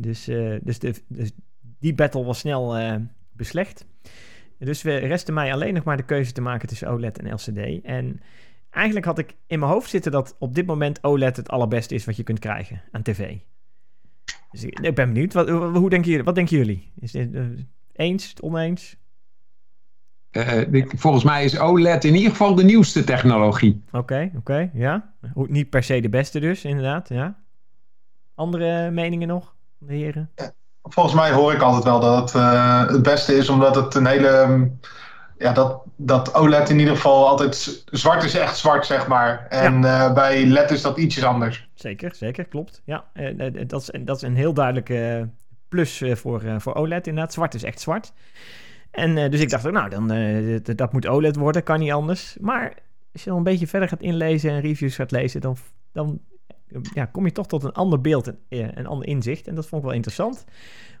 [0.00, 0.24] dus,
[0.62, 1.30] dus, de, dus
[1.78, 2.76] die battle was snel
[3.32, 3.86] beslecht.
[4.58, 7.84] Dus we resten mij alleen nog maar de keuze te maken tussen OLED en LCD.
[7.84, 8.20] En
[8.76, 12.04] eigenlijk had ik in mijn hoofd zitten dat op dit moment OLED het allerbeste is
[12.04, 13.36] wat je kunt krijgen aan tv.
[14.50, 15.32] Dus ik, ik ben benieuwd.
[15.32, 16.24] Wat, hoe denken jullie?
[16.24, 16.92] Wat denken jullie?
[17.00, 17.44] Is dit uh,
[17.92, 18.96] eens, oneens?
[20.30, 23.82] Uh, volgens mij is OLED in ieder geval de nieuwste technologie.
[23.86, 25.12] Oké, okay, oké, okay, ja.
[25.34, 27.38] Niet per se de beste dus, inderdaad, ja.
[28.34, 30.30] Andere meningen nog, de heren?
[30.82, 34.06] Volgens mij hoor ik altijd wel dat het uh, het beste is, omdat het een
[34.06, 34.70] hele
[35.38, 39.46] ja, dat, dat OLED in ieder geval altijd zwart is echt zwart, zeg maar.
[39.48, 40.08] En ja.
[40.08, 41.68] uh, bij LED is dat ietsjes anders.
[41.74, 42.82] Zeker, zeker, klopt.
[42.84, 45.28] Ja, uh, dat, is, dat is een heel duidelijke
[45.68, 47.32] plus voor, voor OLED inderdaad.
[47.32, 48.12] Zwart is echt zwart.
[48.90, 50.08] En dus ik dacht ook, nou, dan,
[50.62, 52.36] dat, dat moet OLED worden, kan niet anders.
[52.40, 52.74] Maar
[53.12, 55.56] als je dan een beetje verder gaat inlezen en reviews gaat lezen, dan,
[55.92, 56.20] dan
[56.92, 59.46] ja, kom je toch tot een ander beeld en een ander inzicht.
[59.46, 60.44] En dat vond ik wel interessant.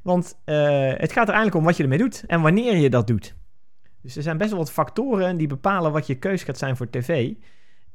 [0.02, 3.34] Want het gaat er eigenlijk om wat je ermee doet en wanneer je dat doet.
[4.06, 6.90] Dus er zijn best wel wat factoren die bepalen wat je keus gaat zijn voor
[6.90, 7.32] tv.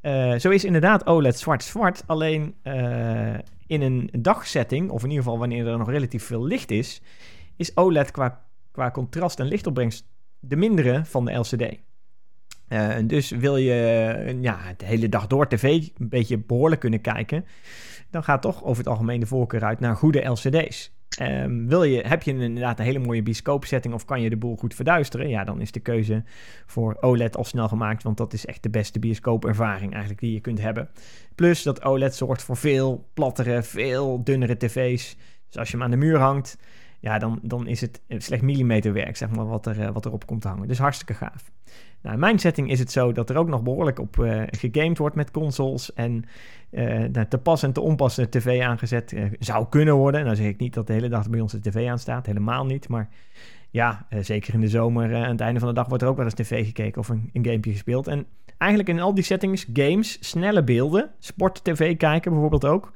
[0.02, 2.04] Uh, zo is inderdaad OLED zwart-zwart.
[2.06, 3.34] Alleen uh,
[3.68, 7.02] in een dagsetting, of in ieder geval wanneer er nog relatief veel licht is,
[7.56, 10.06] is OLED qua, qua contrast en lichtopbrengst
[10.40, 11.78] de mindere van de LCD.
[12.70, 15.64] Uh, dus wil je ja, de hele dag door tv
[15.98, 17.46] een beetje behoorlijk kunnen kijken,
[18.10, 20.92] dan gaat toch over het algemeen de voorkeur uit naar goede LCD's.
[21.20, 24.56] Um, wil je, heb je inderdaad een hele mooie bioscoopsetting of kan je de boel
[24.56, 25.30] goed verduisteren?
[25.30, 26.24] Ja, dan is de keuze
[26.66, 30.40] voor OLED al snel gemaakt, want dat is echt de beste bioscoopervaring eigenlijk die je
[30.40, 30.90] kunt hebben.
[31.36, 35.18] Plus dat OLED zorgt voor veel plattere, veel dunnere tv's.
[35.48, 36.58] Dus als je hem aan de muur hangt,
[37.02, 40.48] ja, dan, dan is het slecht millimeterwerk, zeg maar, wat, er, wat erop komt te
[40.48, 40.68] hangen.
[40.68, 41.52] Dus hartstikke gaaf.
[42.02, 44.98] Nou, in mijn setting is het zo dat er ook nog behoorlijk op uh, gegamed
[44.98, 45.94] wordt met consoles.
[45.94, 46.24] En
[46.72, 50.24] uh, te pas en te onpas de tv aangezet zou kunnen worden.
[50.24, 52.88] Nou zeg ik niet dat de hele dag bij ons de tv aanstaat, helemaal niet.
[52.88, 53.10] Maar
[53.70, 56.26] ja, zeker in de zomer, aan het einde van de dag wordt er ook wel
[56.26, 58.08] eens tv gekeken of een, een gamepje gespeeld.
[58.08, 58.26] En
[58.58, 62.92] eigenlijk in al die settings, games, snelle beelden, sport-tv kijken bijvoorbeeld ook.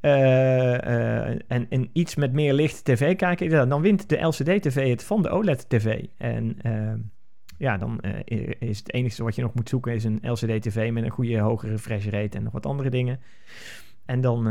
[0.00, 5.28] En, en iets met meer licht tv kijken, dan wint de LCD-tv het van de
[5.28, 6.04] OLED-tv.
[6.16, 6.56] En
[7.58, 8.00] ja, dan
[8.58, 11.72] is het enige wat je nog moet zoeken is een LCD-TV met een goede hogere
[11.72, 13.20] refresh rate en nog wat andere dingen.
[14.06, 14.50] En dan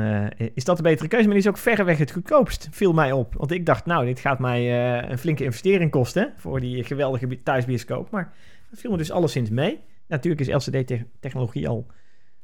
[0.53, 3.33] is dat de betere keuze, maar die is ook verreweg het goedkoopst, viel mij op.
[3.33, 8.10] Want ik dacht, nou, dit gaat mij een flinke investering kosten voor die geweldige thuisbioscoop.
[8.10, 8.33] Maar
[8.69, 9.79] dat viel me dus alleszins mee.
[10.07, 11.86] Natuurlijk is LCD-technologie al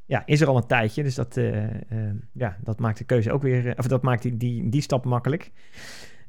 [0.05, 1.03] ja, is er al een tijdje.
[1.03, 4.21] Dus dat, eh, eh, ja, dat maakt de keuze ook weer, eh, of dat maakt
[4.21, 5.51] die, die, die stap makkelijk.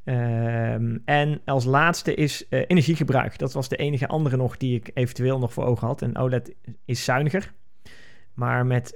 [0.05, 3.39] Ehm, en als laatste is eh, energiegebruik.
[3.39, 6.03] Dat was de enige andere nog die ik eventueel nog voor ogen had.
[6.03, 7.53] En OLED is zuiniger.
[8.35, 8.95] Maar met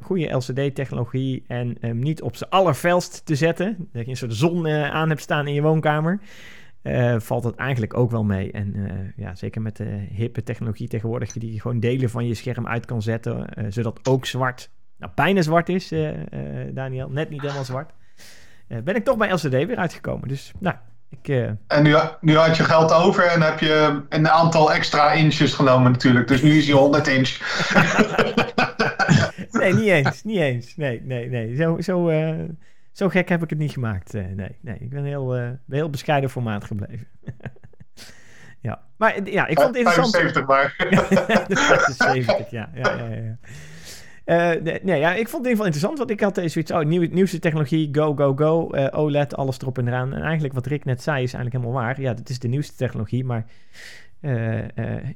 [0.00, 5.08] goede LCD-technologie en niet op zijn allerfelst te zetten, dat je een soort zon aan
[5.08, 6.20] hebt staan in je woonkamer,
[6.84, 8.52] eh, valt het eigenlijk ook wel mee.
[8.52, 12.34] En eh, ja, zeker met de hippe technologie tegenwoordig, die je gewoon delen van je
[12.34, 15.92] scherm uit kan zetten, eh, zodat ook zwart, nou bijna zwart is,
[16.72, 17.90] Daniel, net niet helemaal zwart.
[18.66, 20.28] Ben ik toch bij LCD weer uitgekomen.
[20.28, 20.76] Dus nou,
[21.10, 21.28] ik,
[21.66, 25.92] En nu, nu had je geld over en heb je een aantal extra inches genomen
[25.92, 26.28] natuurlijk.
[26.28, 27.38] Dus nu is hij 100 inch.
[29.60, 30.22] nee, niet eens.
[30.22, 30.76] Niet eens.
[30.76, 31.56] Nee, nee, nee.
[31.56, 32.10] Zo, zo,
[32.94, 34.14] zo gek heb ik het niet gemaakt.
[34.14, 34.76] Eh, nee, nee.
[34.78, 37.06] Ik ben heel, eh, ben heel bescheiden formaat gebleven.
[38.68, 38.82] ja.
[38.96, 40.16] Maar eh, ja, ik vond het interessant.
[40.16, 40.74] 75 maar.
[41.48, 42.70] de 75, ja.
[42.74, 43.36] ja, ja, ja.
[44.82, 46.80] Nee, ja, ik vond het in ieder geval interessant, want ik had eh, zoiets, oh,
[46.80, 50.14] nieuw, nieuwste technologie, go, go, go, eh, OLED, alles erop en eraan.
[50.14, 52.00] En eigenlijk wat Rick net zei is eigenlijk helemaal waar.
[52.00, 53.46] Ja, dit is de nieuwste technologie, maar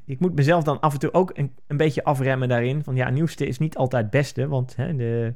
[0.05, 2.85] ik moet mezelf dan af en toe ook een, een beetje afremmen daarin.
[2.85, 5.35] Van ja, nieuwste is niet altijd het beste, want hè, de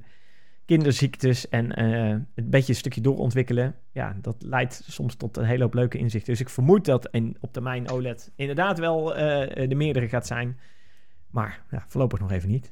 [0.65, 5.63] kinderziektes en eh, een beetje een stukje doorontwikkelen, ja, dat leidt soms tot een hele
[5.63, 6.33] hoop leuke inzichten.
[6.33, 10.59] Dus ik vermoed dat in, op termijn OLED inderdaad wel eh, de meerdere gaat zijn.
[11.31, 12.71] Maar ja, voorlopig nog even niet.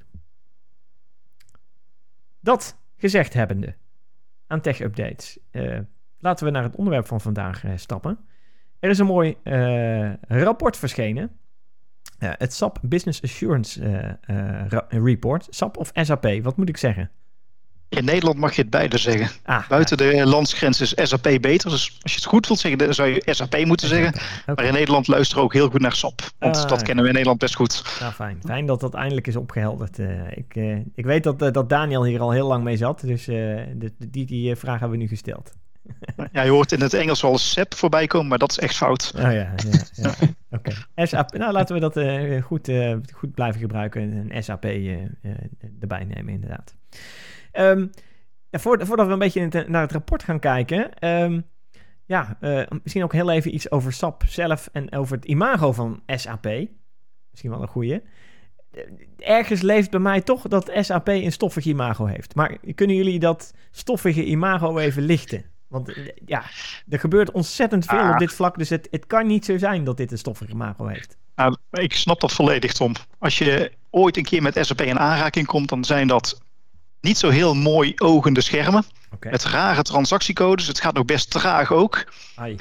[2.40, 3.74] Dat gezegd hebbende
[4.46, 5.78] aan tech-updates, eh,
[6.18, 8.18] laten we naar het onderwerp van vandaag stappen.
[8.78, 9.36] Er is een mooi
[10.28, 11.30] rapport verschenen.
[12.18, 13.80] Het SAP Business Assurance
[14.68, 15.46] ra- Report.
[15.50, 17.10] SAP of SAP, wat moet ik zeggen?
[17.90, 19.28] In Nederland mag je het beide zeggen.
[19.44, 21.70] Ah, Buiten de landsgrens is SAP beter.
[21.70, 24.14] Dus als je het goed wilt zeggen, dan zou je SAP moeten zeggen.
[24.46, 26.20] Maar in Nederland luisteren we ook heel goed naar SAP.
[26.38, 27.96] Want Ah, dat kennen we in Nederland best goed.
[28.00, 28.38] Nou, fijn.
[28.44, 29.98] Fijn dat dat eindelijk is opgehelderd.
[29.98, 33.00] Eh, ik, eh, ik weet dat, eh, dat Daniel hier al heel lang mee zat.
[33.00, 35.52] Dus de, die, die vraag hebben we nu gesteld.
[36.32, 39.12] Ja, je hoort in het Engels wel SAP voorbij komen, maar dat is echt fout.
[39.16, 39.54] Oh ja, ja,
[39.92, 40.14] ja.
[40.56, 40.72] oké.
[40.96, 41.94] SAP, nou laten we dat
[42.44, 42.70] goed,
[43.14, 44.26] goed blijven gebruiken.
[44.30, 44.64] Een SAP
[45.80, 46.74] erbij nemen, inderdaad.
[48.50, 50.94] Voor, voordat we een beetje naar het rapport gaan kijken.
[50.98, 51.40] ehm,
[52.06, 56.02] ja, eh, misschien ook heel even iets over SAP zelf en over het imago van
[56.06, 56.44] SAP.
[57.30, 58.02] Misschien wel een goeie.
[58.72, 58.82] Eh,
[59.18, 62.34] Ergens leeft bij mij toch dat SAP een stoffig imago heeft.
[62.34, 65.44] Maar kunnen jullie dat stoffige imago even lichten?
[65.68, 66.42] Want eh, ja,
[66.88, 68.10] er gebeurt ontzettend veel Ah.
[68.10, 68.58] op dit vlak.
[68.58, 71.16] Dus het, het kan niet zo zijn dat dit een stoffig imago heeft.
[71.34, 72.92] Nou, ik snap dat volledig, Tom.
[73.18, 76.40] Als je ooit een keer met SAP in aanraking komt, dan zijn dat
[77.00, 78.84] niet zo heel mooi ogende schermen.
[79.20, 80.66] Met rare transactiecodes.
[80.66, 82.04] Het gaat nog best traag ook.
[82.34, 82.56] Ai,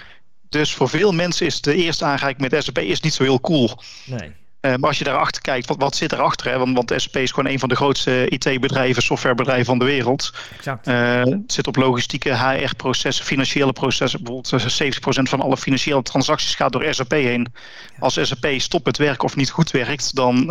[0.50, 3.82] Dus voor veel mensen is de eerste aanraking met SAP is niet zo heel cool.
[4.06, 4.32] nee.
[4.60, 6.52] Eh, maar als je daarachter kijkt, wat, wat zit erachter?
[6.52, 6.58] Hè?
[6.58, 10.34] Want, want SAP is gewoon een van de grootste IT-bedrijven, softwarebedrijven van de wereld.
[10.58, 10.88] Exact.
[10.88, 14.24] Eh, het zit op logistieke HR-processen, financiële processen.
[14.24, 17.54] Bijvoorbeeld eh, 70% van alle financiële transacties gaat door SAP heen.
[18.00, 20.48] Als SAP stopt met werken of niet goed werkt, dan,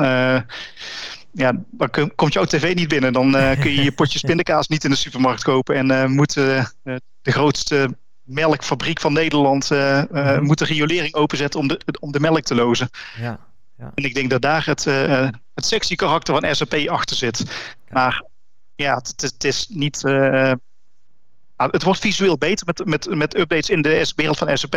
[1.33, 3.13] ja, dan komt jouw tv niet binnen.
[3.13, 5.75] Dan eh, kun je je potjes pindakaas niet in de supermarkt kopen.
[5.75, 6.65] En eh, moet eh,
[7.23, 10.43] de grootste melkfabriek van Nederland Mhm.
[10.43, 12.89] moet de riolering openzetten om de, om de melk te lozen.
[13.21, 13.47] Ja.
[13.77, 14.85] En ik denk dat daar het,
[15.55, 17.45] het sexy karakter van SAP achter zit.
[17.89, 18.25] Maar
[18.75, 20.05] ja, het, is niet.
[20.05, 24.77] ah, het wordt visueel beter met, met, met updates in de wereld van SAP.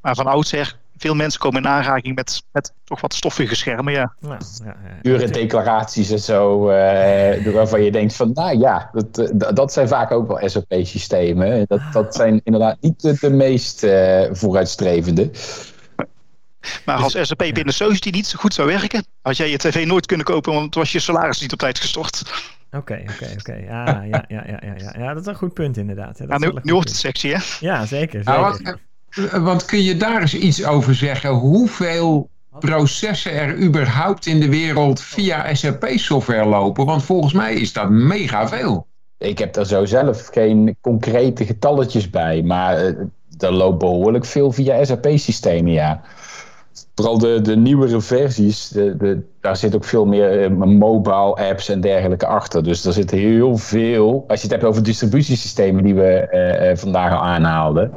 [0.00, 3.92] Maar van oudsher, veel mensen komen in aanraking met, met toch wat stoffige schermen.
[3.92, 4.14] Ja.
[4.18, 5.26] Nou, ja, ja.
[5.26, 10.10] Declaraties en zo, eh, waarvan je denkt van, nou ja, dat, eh, dat zijn vaak
[10.10, 11.64] ook wel SAP-systemen.
[11.68, 15.30] Dat, dat zijn inderdaad niet de, de meest eh, vooruitstrevende.
[16.84, 20.06] Maar als SAP binnen Society niet zo goed zou werken, had jij je tv nooit
[20.06, 22.22] kunnen kopen, want was je salaris niet op tijd gestort.
[22.70, 23.54] Oké, oké, oké.
[23.54, 24.94] Ja, ja, ja, ja, ja, ja.
[24.98, 26.18] Ja, dat is een goed punt inderdaad.
[26.18, 27.38] Ja, dat Ja, is nu, wordt het sexy, hè?
[27.60, 28.24] Ja, zeker.
[28.24, 28.72] Nou, zeker.
[28.72, 28.80] wat,
[29.40, 31.30] want kun je daar eens iets over zeggen?
[31.30, 36.84] Hoeveel processen er überhaupt in de wereld via SAP-software lopen?
[36.84, 38.86] Want volgens mij is dat mega veel.
[39.18, 42.94] Ik heb daar zo zelf geen concrete getalletjes bij, maar eh,
[43.38, 46.02] er loopt behoorlijk veel via SAP-systemen, ja.
[46.94, 51.68] Vooral de, de nieuwere versies, de, de, daar zit ook veel meer eh, mobile apps
[51.68, 52.62] en dergelijke achter.
[52.62, 56.76] Dus er zit heel veel, als je het hebt over distributiesystemen die we eh, eh,
[56.76, 57.92] vandaag al aanhaalden,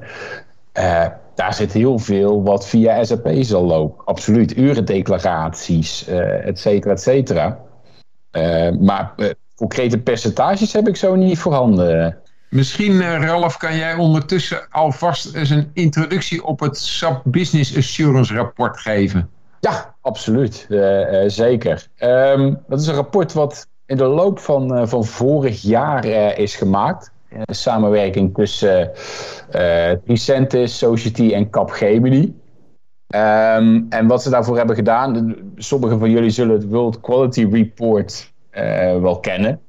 [0.73, 1.05] eh,
[1.35, 4.05] daar zit heel veel wat via SAP zal lopen.
[4.05, 7.59] Absoluut, urendeclaraties, eh et cetera, et cetera.
[8.31, 9.13] Eh, maar
[9.55, 12.17] concrete percentages heb ik zo niet voorhanden.
[12.49, 18.79] Misschien, Ralf, kan jij ondertussen alvast eens een introductie op het SAP Business Assurance rapport
[18.79, 19.29] geven?
[19.59, 20.65] Ja, absoluut.
[20.69, 21.87] Uh, zeker.
[21.99, 26.05] Um, dat is een rapport wat in de loop van, uh, van vorig jaar
[26.37, 27.11] is gemaakt.
[27.45, 28.91] De samenwerking tussen
[30.05, 32.41] Tricentis, Society en Capgemini.
[33.15, 38.33] Um, en wat ze daarvoor hebben gedaan, sommigen van jullie zullen het World Quality Report
[39.01, 39.59] wel kennen.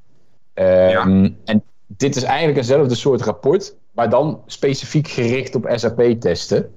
[0.55, 1.31] Um, ja.
[1.45, 6.71] En dit is eigenlijk eenzelfde soort rapport, maar dan specifiek gericht op SAP-testen.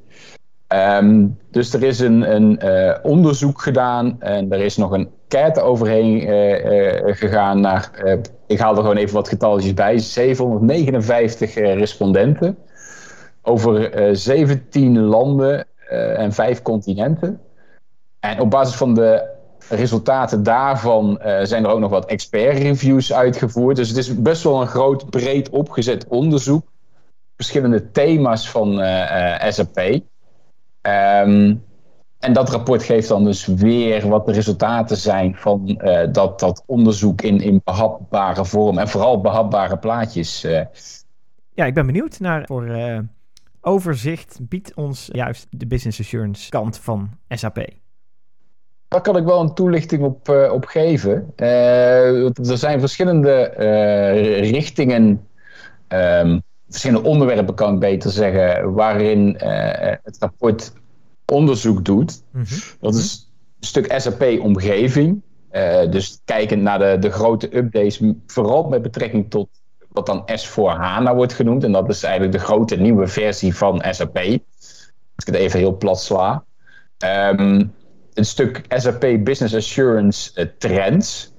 [0.73, 5.61] Um, dus er is een, een uh, onderzoek gedaan en er is nog een enquête
[5.61, 7.91] overheen uh, uh, gegaan naar,
[8.47, 12.57] ik haal er gewoon even wat getalletjes bij, 759 respondenten
[13.41, 15.65] over 17 landen
[16.15, 17.41] en 5 continenten.
[18.19, 19.35] En op basis van de
[19.69, 23.75] resultaten daarvan zijn er ook nog wat expert-reviews uitgevoerd.
[23.75, 26.67] Dus het is best wel een groot, breed opgezet onderzoek.
[27.35, 28.81] Verschillende thema's van
[29.49, 30.01] SAP.
[30.87, 31.65] Um,
[32.19, 36.63] en dat rapport geeft dan dus weer wat de resultaten zijn van uh, dat, dat
[36.65, 40.45] onderzoek in, in behapbare vorm en vooral behapbare plaatjes.
[40.45, 40.61] Uh.
[41.53, 42.99] Ja, ik ben benieuwd naar voor uh,
[43.61, 44.39] overzicht.
[44.41, 47.69] Biedt ons juist de business assurance kant van SAP.
[48.87, 51.33] Daar kan ik wel een toelichting op, op geven.
[51.35, 53.43] er zijn verschillende
[54.39, 55.27] richtingen
[55.87, 60.73] um, verschillende onderwerpen, kan ik beter zeggen, waarin uh, het rapport
[61.25, 62.23] onderzoek doet.
[62.31, 62.59] Mm -hmm.
[62.79, 65.21] Dat is een stuk SAP-omgeving.
[65.51, 69.49] Uh, dus kijkend naar de, de grote updates, vooral met betrekking tot
[69.87, 71.63] wat dan S4HANA wordt genoemd.
[71.63, 74.17] En dat is eigenlijk de grote nieuwe versie van SAP.
[74.17, 76.43] Als ik het even heel plat sla.
[77.05, 77.73] Um,
[78.13, 81.33] een stuk SAP Business Assurance uh, Trends.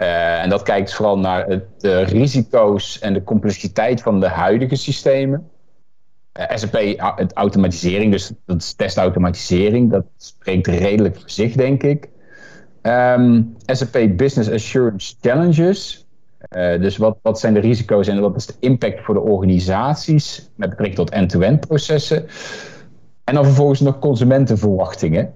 [0.00, 4.76] Uh, en dat kijkt vooral naar het, de risico's en de complexiteit van de huidige
[4.76, 5.48] systemen.
[6.38, 12.08] Uh, SAP, het automatisering, dus dat is testautomatisering, dat spreekt redelijk voor zich, denk ik.
[12.82, 16.06] Ehm, SAP Business Assurance Challenges.
[16.56, 20.50] Uh, dus wat, wat zijn de risico's en wat is de impact voor de organisaties
[20.54, 22.26] met betrekking tot end-to-end processen?
[23.24, 25.34] En dan vervolgens nog consumentenverwachtingen.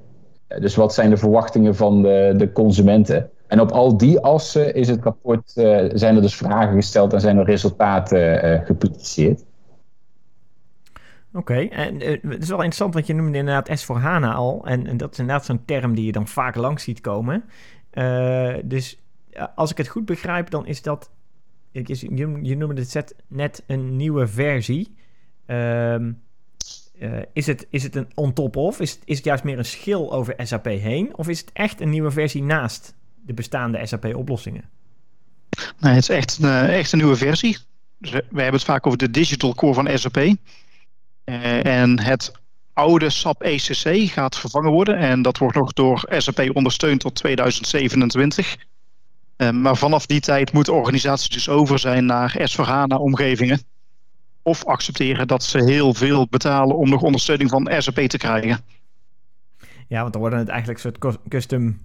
[0.58, 3.30] dus wat zijn de verwachtingen van de, de consumenten?
[3.46, 7.20] En op al die assen is het rapport, uh, zijn er dus vragen gesteld en
[7.20, 9.44] zijn er resultaten uh, gepubliceerd.
[11.32, 14.66] Oké, en uh, het is wel interessant, want je noemde inderdaad S voor HANA al.
[14.66, 17.44] En, dat is inderdaad zo'n term die je dan vaak langs ziet komen.
[18.64, 19.02] dus
[19.54, 21.10] als ik het goed begrijp, dan is dat...
[21.70, 24.94] Je, je noemde het net een nieuwe versie.
[25.46, 26.12] Ehm,
[27.32, 28.80] is, het, is het een on-top of?
[28.80, 31.16] Is, is het juist meer een schil over SAP heen?
[31.16, 32.94] Of is het echt een nieuwe versie naast
[33.26, 34.64] de bestaande SAP-oplossingen?
[35.78, 37.58] Nee, het is echt, uh, echt een nieuwe versie.
[37.98, 40.16] Dus we, hebben het vaak over de digital core van SAP.
[40.16, 40.34] Uh,
[41.24, 42.32] eh, en het
[42.72, 44.96] oude SAP ECC gaat vervangen worden.
[44.96, 48.56] En dat wordt nog door SAP ondersteund tot 2027.
[48.56, 53.60] Uh, eh, maar vanaf die tijd moeten organisaties dus over zijn naar S4HANA-omgevingen.
[54.42, 58.60] Of accepteren dat ze heel veel betalen om nog ondersteuning van SAP te krijgen.
[59.88, 61.78] Ja, want dan worden het eigenlijk een soort custom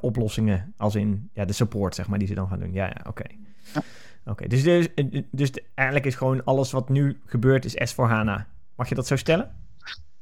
[0.00, 2.72] oplossingen als in ja, de support, zeg maar, die ze dan gaan doen.
[2.72, 3.24] Ja, ja oké.
[3.74, 3.82] Ja.
[4.24, 4.88] Oké, dus, dus,
[5.30, 8.44] dus eigenlijk is gewoon alles wat nu gebeurt is S4HANA.
[8.76, 9.50] Mag je dat zo stellen?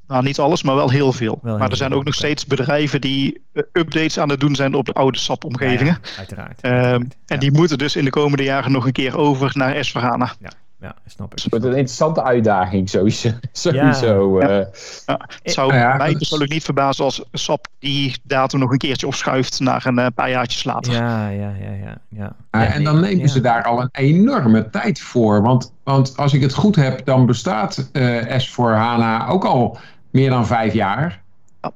[0.07, 1.39] Nou, niet alles, maar wel heel veel.
[1.43, 4.93] maar er zijn ook nog steeds bedrijven die updates aan het doen zijn op de
[4.93, 5.99] oude SAP-omgevingen.
[6.03, 6.65] Ja, uiteraard.
[6.65, 6.93] Uh,
[7.27, 10.41] en die moeten dus in de komende jaren nog een keer over naar S4HANA.
[10.41, 11.43] Ja ja, snap ik.
[11.43, 13.31] Het wordt een interessante uitdaging sowieso.
[13.53, 14.59] sowieso ja.
[14.59, 14.67] Uh,
[15.07, 15.29] ja.
[15.43, 19.87] Het zou mij persoonlijk niet verbazen als SAP die datum nog een keertje opschuift naar
[19.87, 20.93] een uh, paar jaartjes later.
[20.93, 21.71] Ja, ja, ja.
[22.09, 22.75] ja, ja.
[22.75, 25.43] en dan nemen ze daar al een enorme tijd voor.
[25.43, 29.79] Want, want als ik het goed heb, dan bestaat uh, S4 HANA ook al
[30.11, 31.23] meer dan vijf jaar.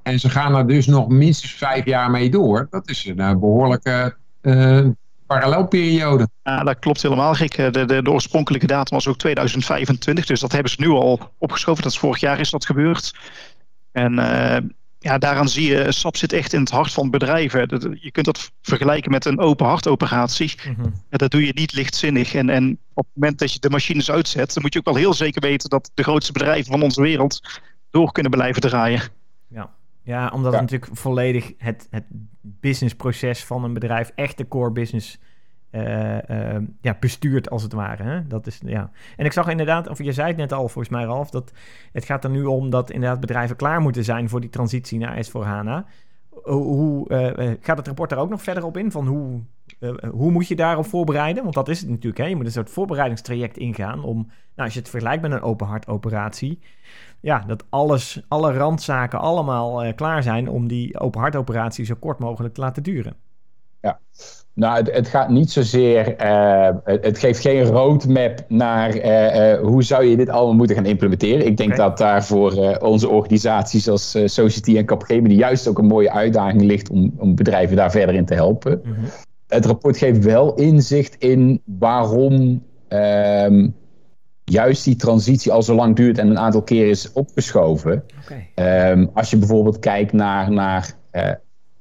[0.02, 2.66] En ze gaan er dus nog minstens vijf jaar mee door.
[2.70, 4.16] Dat is een behoorlijke
[5.32, 6.28] parallelperiode.
[6.42, 7.56] Ja, dat klopt helemaal, Gek.
[7.56, 11.82] De, de, de, oorspronkelijke datum was ook 2025, dus dat hebben ze nu al opgeschoven.
[11.82, 13.14] Dat is vorig jaar is dat gebeurd.
[13.92, 14.56] En uh,
[14.98, 17.60] ja, daaraan zie je, SAP zit echt in het hart van bedrijven.
[18.00, 20.54] Je kunt dat vergelijken met een open hartoperatie.
[20.76, 22.34] Mm dat doe je niet lichtzinnig.
[22.34, 24.94] En, en op het moment dat je de machines uitzet, dan moet je ook wel
[24.94, 29.02] heel zeker weten dat de grootste bedrijven van onze wereld door kunnen blijven draaien.
[29.48, 29.70] Ja.
[30.02, 32.04] Ja, omdat het natuurlijk volledig het, het
[32.40, 35.20] businessproces van een bedrijf, echt de core business,
[35.70, 38.02] uh, uh, ja, bestuurt als het ware.
[38.02, 38.26] Hè?
[38.26, 38.90] Dat is, ja.
[39.16, 41.52] En ik zag inderdaad, of je zei het net al volgens mij Ralf, dat
[41.92, 45.26] het gaat er nu om dat inderdaad bedrijven klaar moeten zijn voor die transitie naar
[45.26, 45.90] S4HANA.
[46.42, 48.90] Hoe, uh, gaat het rapport daar ook nog verder op in?
[48.90, 49.40] Van hoe,
[50.10, 51.42] hoe moet je daarop voorbereiden?
[51.42, 52.18] Want dat is het natuurlijk.
[52.18, 52.26] Hè?
[52.26, 55.66] Je moet een soort voorbereidingstraject ingaan om, nou, als je het vergelijkt met een open
[55.66, 56.58] hart operatie,
[57.22, 62.18] ja, dat alles, alle randzaken allemaal eh, klaar zijn om die open hartoperatie zo kort
[62.18, 63.14] mogelijk te laten duren.
[63.80, 64.00] Ja,
[64.54, 69.82] nou, het, het gaat niet zozeer, eh, het, het, geeft geen roadmap naar eh, hoe
[69.82, 71.46] zou je dit allemaal moeten gaan implementeren.
[71.46, 76.10] Ik denk dat daar voor onze organisaties als Society en Capgemini juist ook een mooie
[76.10, 78.80] uitdaging ligt om, om bedrijven daar verder in te helpen.
[78.84, 79.00] Mhm.
[79.46, 83.68] Het rapport geeft wel inzicht in waarom ehm,
[84.52, 88.04] juist die transitie al zo lang duurt en een aantal keer is opgeschoven.
[88.54, 91.30] Ehm, als je bijvoorbeeld kijkt naar, naar eh,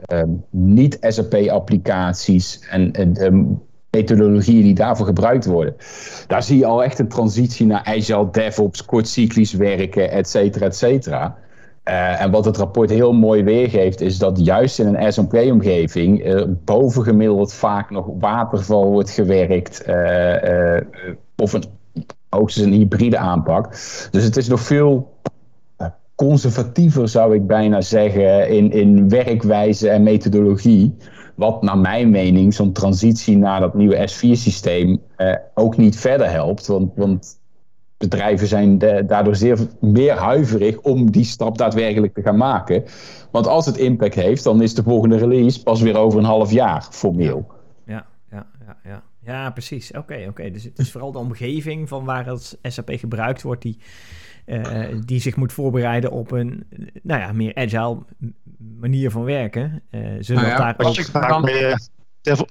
[0.06, 3.56] ehm, niet-SAP-applicaties en, en de
[3.90, 5.76] methodologieën die daarvoor gebruikt worden,
[6.28, 10.76] daar zie je al echt een transitie naar Agile DevOps, kortcyclisch werken, et cetera, et
[10.76, 11.38] cetera.
[11.84, 16.44] Eh, en wat het rapport heel mooi weergeeft, is dat juist in een SAP-omgeving uh,
[16.66, 20.84] bovengemiddeld vaak nog waterval wordt gewerkt, eh, eh,
[21.36, 21.64] of een,
[22.32, 23.70] hoogstens een hybride aanpak.
[24.12, 25.18] Dus het is nog veel
[25.78, 30.96] eh, conservatiever, zou ik bijna zeggen, in, in werkwijze en methodologie.
[31.36, 36.68] Wat naar mijn mening zo'n transitie naar dat nieuwe S4-systeem eh, ook niet verder helpt.
[36.68, 37.40] Want, want
[37.98, 42.84] bedrijven zijn daardoor zeer meer huiverig om die stap daadwerkelijk te gaan maken.
[43.32, 46.52] Want als het impact heeft, dan is de volgende release pas weer over een half
[46.52, 47.46] jaar formeel.
[49.26, 49.92] Ja, precies.
[49.92, 50.52] Oké, oké.
[50.52, 53.78] Dus het is vooral de omgeving van waar het SAP gebruikt wordt, die,
[54.46, 56.68] eh, die zich moet voorbereiden op een,
[57.04, 57.98] nou ja, meer agile
[58.58, 59.82] manier van werken.
[59.90, 60.88] Eh zodat Nou ja, daar als ook...
[60.88, 61.30] Als ik vaak
[62.22, 62.46] Devo-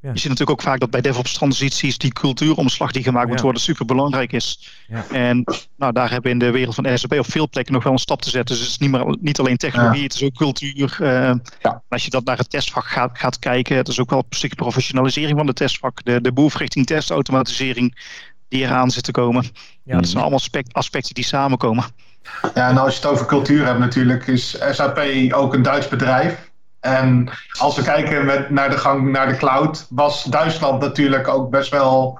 [0.00, 0.12] Ja.
[0.12, 3.42] Je ziet natuurlijk ook vaak dat bij DevOps transities die cultuuromslag die gemaakt moet Ja.
[3.42, 4.70] worden super belangrijk is.
[4.88, 5.04] Ja.
[5.12, 5.44] En
[5.76, 7.98] nou, daar hebben we in de wereld van SAP op veel plekken nog wel een
[7.98, 8.54] stap te zetten.
[8.56, 10.96] Dus het is niet, meer, niet alleen technologie, het is ook cultuur.
[11.00, 11.82] eh, Ja.
[11.88, 14.56] Als je dat naar het testvak gaat, gaat kijken, het is ook wel een stukje
[14.56, 16.04] professionalisering van het testvak.
[16.04, 17.98] De, de behoefte richting testautomatisering
[18.48, 19.44] die eraan zit te komen.
[19.82, 21.84] Ja, Dat zijn allemaal aspect- aspecten die samenkomen.
[22.54, 24.98] Ja, en als je het over cultuur hebt natuurlijk, is SAP
[25.30, 26.45] ook een Duits bedrijf.
[26.86, 31.50] En als we kijken met, naar de gang naar de cloud, was Duitsland natuurlijk ook
[31.50, 32.18] best wel...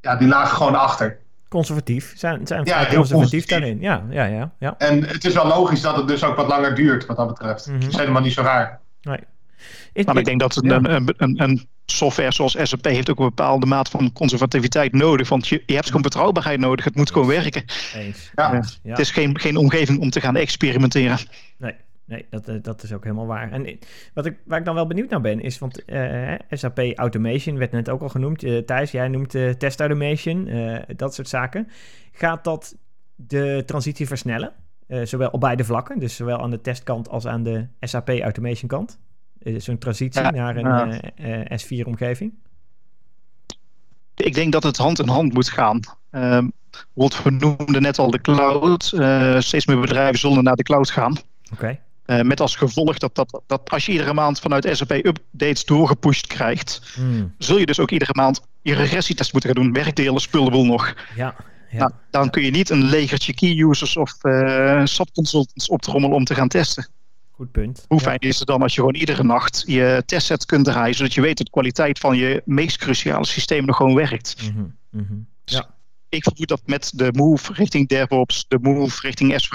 [0.00, 1.18] Ja, die lagen gewoon achter.
[1.48, 2.12] conservatief.
[2.16, 3.46] Zijn, zijn Ja, heel conservatief conservatief.
[3.46, 3.80] daarin.
[3.80, 4.50] Ja, ja, ja.
[4.58, 4.74] ja.
[4.78, 7.66] En het is wel logisch dat het dus ook wat langer duurt wat dat betreft.
[7.66, 7.80] Mhm.
[7.80, 8.80] Dat is helemaal niet zo raar.
[9.02, 9.18] Nee.
[9.92, 10.76] Is- Maar ik denk dat een, Ja.
[10.76, 15.28] een, een, een software zoals SAP heeft ook een bepaalde mate van conservativiteit nodig.
[15.28, 16.84] Want je, je hebt gewoon betrouwbaarheid nodig.
[16.84, 17.64] Het moet gewoon werken.
[17.94, 18.30] Eens.
[18.34, 18.54] Ja.
[18.54, 18.90] eens, ja.
[18.90, 21.18] Het is geen, geen omgeving om te gaan experimenteren.
[21.56, 21.74] Nee,
[22.06, 23.52] nee dat, eh, dat is ook helemaal waar.
[23.52, 23.76] En eh,
[24.14, 27.72] wat ik, waar ik dan wel benieuwd naar ben, is, want eh, SAP Automation werd
[27.72, 28.42] net ook al genoemd.
[28.42, 31.68] Eh, Thijs, jij noemt eh, test automation, eh, dat soort zaken.
[32.12, 32.76] Gaat dat
[33.14, 34.52] de transitie versnellen?
[34.86, 38.68] Eh, zowel op beide vlakken, dus zowel aan de testkant als aan de SAP Automation
[38.68, 38.98] kant?
[39.42, 41.00] Eh, Zo'n transitie Ja, naar een ja.
[41.16, 42.32] eh, eh, S4-omgeving?
[44.14, 45.80] Ik denk dat het hand in hand moet gaan.
[46.10, 48.92] Bijvoorbeeld, we noemden net al de cloud.
[48.98, 51.16] Eh, steeds meer bedrijven zullen naar de cloud gaan.
[51.52, 51.78] Oké.
[52.06, 56.26] Eh, met als gevolg dat, dat, dat als je iedere maand vanuit SAP updates doorgepusht
[56.26, 59.72] krijgt, Hmm, zul je dus ook iedere maand je regressietest moeten gaan doen.
[59.72, 60.94] Werkdelen, spullenboel nog.
[61.16, 61.34] Ja,
[61.70, 61.78] ja.
[61.78, 66.24] Nou, dan kun je niet een legertje key users of eh SAP consultants optrommelen om
[66.24, 66.88] te gaan testen.
[67.30, 67.84] goed punt.
[67.88, 68.04] Hoe Ja.
[68.04, 71.20] fijn is het dan als je gewoon iedere nacht je testset kunt draaien, zodat je
[71.20, 74.36] weet dat de kwaliteit van je meest cruciale systeem nog gewoon werkt.
[74.52, 75.14] Mhm, mhm.
[75.44, 75.74] Ja,
[76.08, 79.48] Ik vermoed dat met de move richting DevOps, de move richting s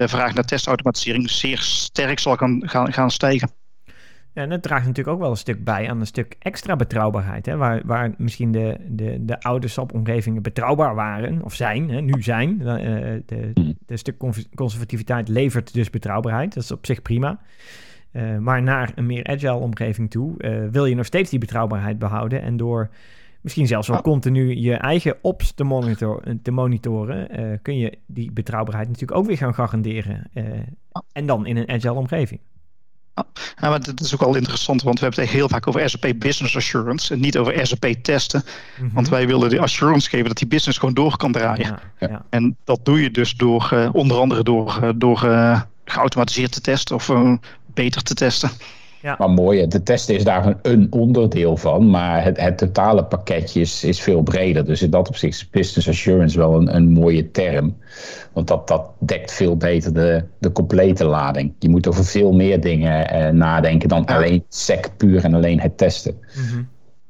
[0.00, 3.50] de vraag naar testautomatisering zeer sterk zal gaan, gaan, gaan stijgen.
[4.32, 7.46] Ja, en dat draagt natuurlijk ook wel een stuk bij aan een stuk extra betrouwbaarheid.
[7.46, 7.56] Hè?
[7.56, 12.60] Waar, waar misschien de, de, de oude SAP-omgevingen betrouwbaar waren, of zijn, hè, nu zijn.
[12.60, 12.66] Eh,
[13.26, 13.74] de, Hmm.
[13.86, 16.54] de stuk cons- conservativiteit levert dus betrouwbaarheid.
[16.54, 17.40] Dat is op zich prima.
[18.12, 21.98] Eh, maar naar een meer agile omgeving toe eh, wil je nog steeds die betrouwbaarheid
[21.98, 22.42] behouden.
[22.42, 22.90] En door
[23.40, 24.02] misschien zelfs wel Ja.
[24.02, 29.26] continu je eigen ops te, monitor, te monitoren, eh, kun je die betrouwbaarheid natuurlijk ook
[29.26, 30.30] weer gaan garanderen.
[30.32, 30.44] Eh,
[31.12, 32.40] en dan in een agile omgeving.
[33.60, 36.12] Ja, maar dat is ook wel interessant, want we hebben het heel vaak over SAP
[36.18, 38.42] Business Assurance en niet over SAP testen.
[38.80, 38.94] Mhm.
[38.94, 41.78] Want wij willen de assurance geven dat die business gewoon door kan draaien.
[41.98, 42.24] ja.
[42.30, 46.96] En dat doe je dus door eh, onder andere door, door eh, geautomatiseerd te testen
[46.96, 47.10] of
[47.74, 48.50] beter te testen.
[49.02, 53.60] Maar mooi, de testen is daar een, een onderdeel van, maar het, het totale pakketje
[53.60, 54.64] is, is veel breder.
[54.64, 57.76] Dus in dat opzicht is business assurance wel een, een mooie term.
[58.32, 61.54] Want dat, dat dekt veel beter de, de complete lading.
[61.58, 64.16] Je moet over veel meer dingen eh, nadenken dan Ja.
[64.16, 66.18] alleen sec puur en alleen het testen.
[66.34, 66.62] Mhm.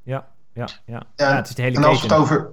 [0.02, 1.02] Ja, ja, ja.
[1.16, 2.50] Ja, Ja, het is de hele En als we het over,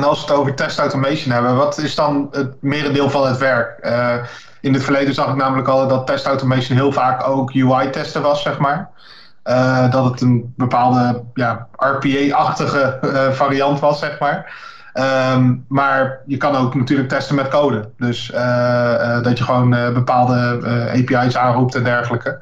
[0.00, 3.38] en als we het over test automation hebben, wat is dan het merendeel van het
[3.38, 3.78] werk?
[3.78, 4.14] Eh,
[4.60, 8.42] in het verleden zag ik namelijk al dat test automation heel vaak ook UI-testen was,
[8.42, 8.88] zeg maar.
[9.42, 14.52] Eh, dat het een bepaalde ja, RPA-achtige eh, variant was, zeg maar.
[14.92, 17.90] Ehm, maar je kan ook natuurlijk testen met code.
[17.96, 18.26] Dus
[19.22, 20.60] dat je gewoon bepaalde
[20.92, 22.38] API's aanroept en dergelijke.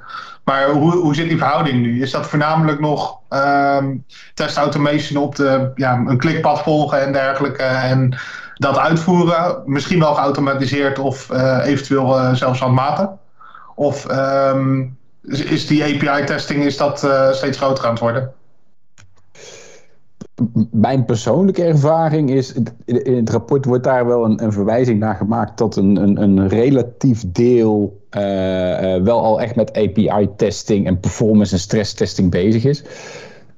[0.49, 2.03] Maar hoe, hoe zit die verhouding nu?
[2.03, 7.62] Is dat voornamelijk nog um, test automation op de, ja, een klikpad volgen en dergelijke?
[7.62, 8.18] En
[8.55, 11.30] dat uitvoeren, misschien wel geautomatiseerd of
[11.64, 13.09] eventueel zelfs handmatig?
[13.74, 18.32] Of um, is die API-testing is dat steeds groter aan het worden?
[20.70, 25.59] Mijn persoonlijke ervaring is, in het rapport wordt daar wel een, een verwijzing naar gemaakt
[25.59, 31.53] dat een, een, een relatief deel uh, uh, wel al echt met API-testing en performance-
[31.53, 32.84] en stress-testing bezig is.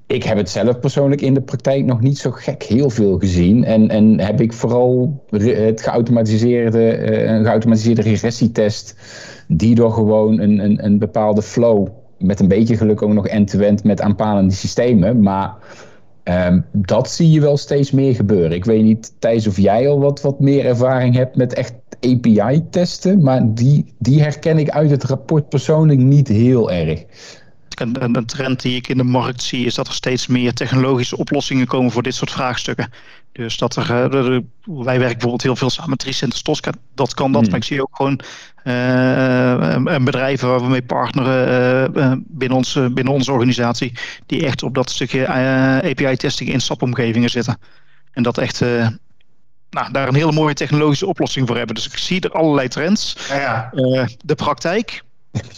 [0.07, 3.65] Ik heb het zelf persoonlijk in de praktijk nog niet zo gek heel veel gezien.
[3.65, 8.95] En, en heb ik vooral het geautomatiseerde, uh, een geautomatiseerde regressietest,
[9.49, 13.85] die door gewoon een, een, een bepaalde flow, met een beetje geluk ook nog end-to-end
[13.85, 15.55] met aanpalende systemen, maar
[16.25, 18.53] Um, dat zie je wel steeds meer gebeuren.
[18.53, 23.23] Ik weet niet, Thijs, of jij al wat, wat meer ervaring hebt met echt API-testen,
[23.23, 27.05] maar die, die herken ik uit het rapport persoonlijk niet heel erg.
[27.81, 31.67] Een, trend die ik in de markt zie is dat er steeds meer technologische oplossingen
[31.67, 32.91] komen voor dit soort vraagstukken.
[33.41, 37.33] Dus dat er, uh, wij werken bijvoorbeeld heel veel samen met Tricenter Tosca, dat kan
[37.33, 37.41] dat.
[37.41, 37.51] Hmm.
[37.51, 38.21] Maar ik zie ook gewoon
[38.65, 43.93] uh, bedrijven waar we mee partneren uh, binnen, ons, binnen onze organisatie,
[44.27, 45.29] die echt op dat stukje
[45.83, 47.59] API-testing in SAP-omgevingen zitten.
[48.13, 48.61] En dat echt
[49.71, 51.75] nou, daar een hele mooie technologische oplossing voor hebben.
[51.75, 53.17] Dus ik zie er allerlei trends.
[53.29, 54.09] Ja, ja.
[54.25, 55.03] de praktijk,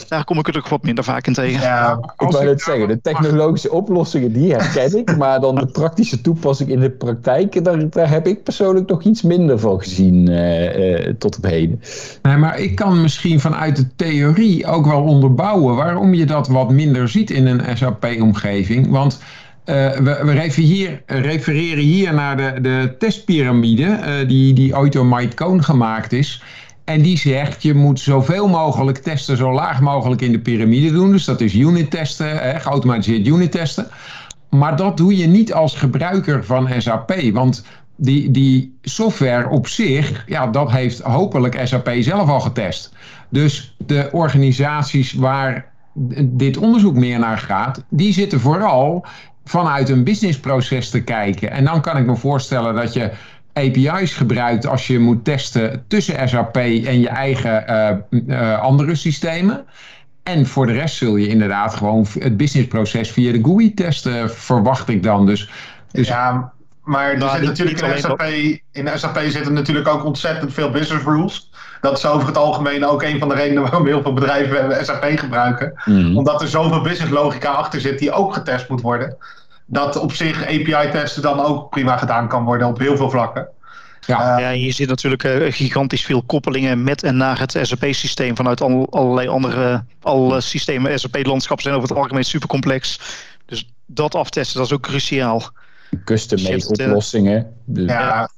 [0.09, 1.61] daar kom ik er ook wat minder vaak in tegen.
[1.61, 6.21] Ja, ik wou net zeggen, de technologische oplossingen die herken ik, maar dan de praktische
[6.21, 11.01] toepassing in de praktijk, daar, daar heb ik persoonlijk nog iets minder van gezien uh,
[11.01, 11.83] uh, tot op heden.
[12.23, 16.71] Nee, maar ik kan misschien vanuit de theorie ook wel onderbouwen waarom je dat wat
[16.71, 18.91] minder ziet in een SAP-omgeving.
[18.91, 19.21] Want
[19.65, 25.35] uh, we, we hier, refereren hier naar de, de testpyramide die, die ooit door Mike
[25.35, 26.43] Cohn gemaakt is.
[26.85, 31.11] En die zegt, je moet zoveel mogelijk testen, zo laag mogelijk in de piramide doen.
[31.11, 33.87] Dus dat is unit testen, hè, geautomatiseerd unit testen.
[34.51, 37.15] Maar dat doe je niet als gebruiker van SAP.
[37.33, 37.65] Want
[37.97, 42.93] die, die software op zich, ja, dat heeft hopelijk SAP zelf al getest.
[43.29, 45.73] Dus de organisaties waar
[46.25, 49.07] dit onderzoek meer naar gaat, die zitten vooral
[49.45, 51.51] vanuit een businessproces te kijken.
[51.51, 53.11] En dan kan ik me voorstellen dat je
[53.53, 57.65] API's gebruikt als je moet testen tussen SAP en je eigen
[58.11, 59.65] uh, uh, andere systemen.
[60.23, 64.89] En voor de rest zul je inderdaad gewoon het businessproces via de GUI testen, verwacht
[64.89, 65.27] ik dan.
[65.27, 65.51] Dus,
[65.91, 66.53] dus ja,
[66.85, 68.23] maar er zit natuurlijk in SAP,
[68.73, 71.51] in SAP zitten natuurlijk ook ontzettend veel business rules.
[71.81, 75.05] Dat is over het algemeen ook een van de redenen waarom heel veel bedrijven SAP
[75.15, 75.83] gebruiken.
[75.85, 76.17] Mm.
[76.17, 79.17] Omdat er zoveel business logica achter zit die ook getest moet worden
[79.73, 83.49] dat op zich API-testen dan ook prima gedaan kan worden op heel veel vlakken.
[84.01, 88.37] Ja, uh, ja je ziet natuurlijk uh, gigantisch veel koppelingen met en naar het SAP-systeem
[88.37, 90.99] vanuit al, allerlei andere alle systemen.
[91.01, 93.01] SAP-landschappen zijn over het algemeen super complex.
[93.47, 95.51] Dus dat aftesten, dat is ook cruciaal.
[96.05, 97.53] Custom-made dus oplossingen.
[97.65, 97.91] Dus.
[97.91, 98.29] Ja,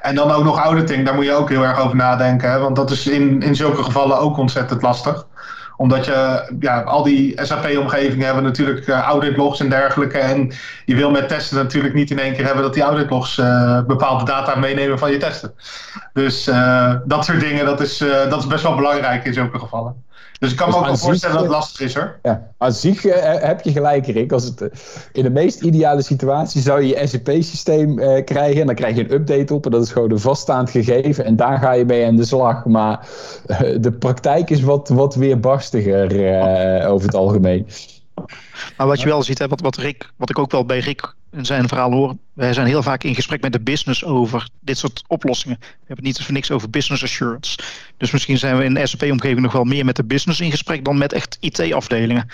[0.00, 2.50] en dan ook nog auditing, daar moet je ook heel erg over nadenken.
[2.50, 2.58] Hè?
[2.58, 5.26] Want dat is in, in zulke gevallen ook ontzettend lastig
[5.80, 10.18] omdat je, ja, al die SAP-omgevingen hebben natuurlijk uh, auditlogs en dergelijke.
[10.18, 10.52] En
[10.84, 14.24] je wil met testen natuurlijk niet in één keer hebben dat die auditlogs uh, bepaalde
[14.24, 15.54] data meenemen van je testen.
[16.12, 20.04] Dus uh, dat soort dingen, dat is, dat is best wel belangrijk in zulke gevallen.
[20.40, 22.18] Dus ik kan me dus ook wel voorstellen dat het lastig is hoor.
[22.22, 24.32] Ja, aan zich uh, heb je gelijk Rick.
[24.32, 24.68] Als het, uh,
[25.12, 28.60] in de meest ideale situatie zou je je SAP-systeem uh, eh, krijgen.
[28.60, 29.64] En dan krijg je een update op.
[29.64, 31.24] En dat is gewoon een vaststaand gegeven.
[31.24, 32.64] En daar ga je mee aan de slag.
[32.64, 33.08] Maar
[33.80, 37.66] de praktijk is wat, wat weerbarstiger over het algemeen.
[38.76, 41.14] Maar wat je wel ziet, hè, wat, wat, Rick, wat ik ook wel bij Rick
[41.32, 42.16] in zijn verhaal hoor.
[42.32, 45.58] Wij zijn heel vaak in gesprek met de business over dit soort oplossingen.
[45.60, 47.58] We hebben het niet voor niks over business assurance.
[47.96, 50.84] Dus misschien zijn we in de SAP-omgeving nog wel meer met de business in gesprek
[50.84, 52.28] dan met echt IT-afdelingen.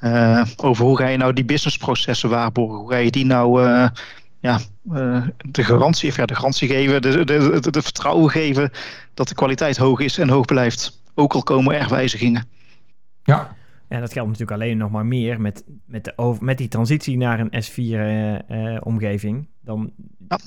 [0.00, 2.78] Eh, over hoe ga je nou die businessprocessen waarborgen?
[2.78, 3.88] Hoe ga je die nou uh,
[4.40, 4.60] ja,
[4.92, 8.70] uh, de garantie, of ja, de garantie geven, de, de, de, de, vertrouwen geven
[9.14, 11.00] dat de kwaliteit hoog is en hoog blijft.
[11.14, 12.48] Ook al komen er wijzigingen.
[13.22, 13.56] Ja,
[13.88, 17.16] en dat geldt natuurlijk alleen nog maar meer met, met, de over, met die transitie
[17.16, 19.34] naar een S4-omgeving.
[19.34, 19.92] Uh, uh, dan,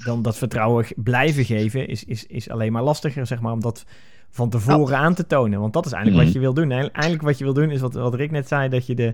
[0.04, 3.86] dan dat vertrouwen blijven geven is, is, is alleen maar lastiger, zeg maar, om dat
[4.30, 5.60] van tevoren aan te tonen.
[5.60, 6.44] Want dat is eigenlijk wat mhm.
[6.44, 6.72] je wil doen.
[6.72, 9.14] Eigenlijk wat je wil doen is wat, wat Rick net zei, dat je de,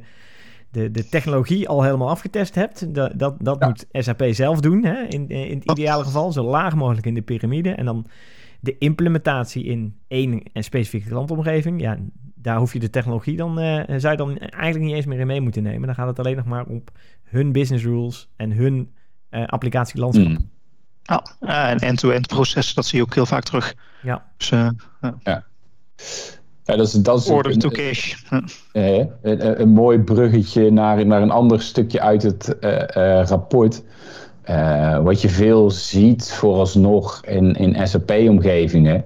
[0.71, 2.95] de, de technologie al helemaal afgetest hebt.
[2.95, 5.01] Dat, dat, dat moet SAP zelf doen, hè?
[5.03, 7.69] In, in het ideale geval, zo laag mogelijk in de piramide.
[7.69, 8.05] En dan
[8.59, 11.81] de implementatie in één specifieke klantomgeving.
[11.81, 11.97] Ja,
[12.43, 15.27] daar hoef je de technologie dan, uh, zou je dan eigenlijk niet eens meer in
[15.27, 15.85] mee moeten nemen.
[15.85, 16.91] Dan gaat het alleen nog maar op
[17.23, 18.93] hun business rules en hun
[19.31, 20.27] uh, applicatielandschap.
[20.27, 20.51] Mm.
[21.03, 21.23] Ja,
[21.69, 23.75] en end-to-end processen, dat zie je ook heel vaak terug.
[24.01, 24.25] Ja.
[24.37, 24.69] Dus, uh,
[25.23, 25.45] ja.
[26.65, 28.15] Ja, dat is, dat is Order to cash.
[28.29, 33.25] Een, een, een, mooi bruggetje naar, naar een ander stukje uit het uh,
[34.45, 35.03] rapport.
[35.03, 39.03] wat je veel ziet vooralsnog in, in SAP-omgevingen,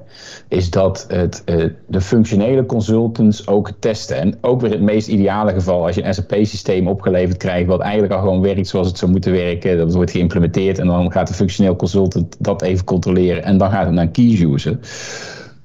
[0.47, 1.43] is dat het,
[1.87, 4.17] de functionele consultants ook testen.
[4.17, 8.13] En ook weer het meest ideale geval, als je een SAP-systeem opgeleverd krijgt, wat eigenlijk
[8.13, 11.33] al gewoon werkt zoals het zou moeten werken, dat wordt geïmplementeerd en dan gaat de
[11.33, 14.77] functioneel consultant dat even controleren en dan gaat het naar key user.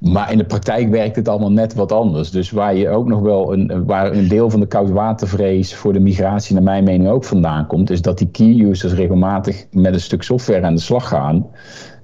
[0.02, 2.30] Maar in de praktijk werkt het allemaal net wat anders.
[2.30, 6.00] Dus waar je ook nog wel een, waar een deel van de koudwatervrees voor de
[6.00, 10.00] migratie, naar mijn mening, ook vandaan komt, is dat die key users regelmatig met een
[10.00, 11.46] stuk software aan de slag gaan.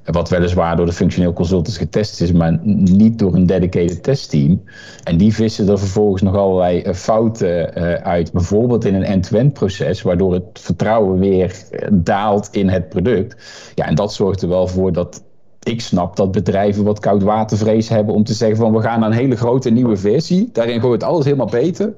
[0.05, 4.63] Wat weliswaar door de functioneel consultants getest is, maar niet door een dedicated testteam.
[5.05, 7.75] En die vissen er vervolgens nog allerlei fouten
[8.05, 8.33] uit.
[8.33, 11.55] Bijvoorbeeld in een end-to-end proces, waardoor het vertrouwen weer
[11.93, 13.37] daalt in het product.
[13.75, 15.27] Ja, en dat zorgt er wel voor dat
[15.69, 19.17] ik snap dat bedrijven wat koudwatervrees hebben om te zeggen van we gaan naar een
[19.17, 20.49] hele grote nieuwe versie.
[20.53, 21.95] Daarin gooit alles helemaal beter.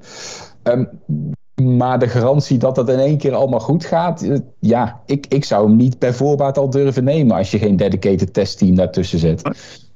[0.63, 0.89] Um,
[1.63, 5.45] maar de garantie dat dat in één keer allemaal goed gaat, uh, ja, ik, ik
[5.45, 9.43] zou hem niet bij voorbaat al durven nemen als je geen dedicated testteam daartussen zet.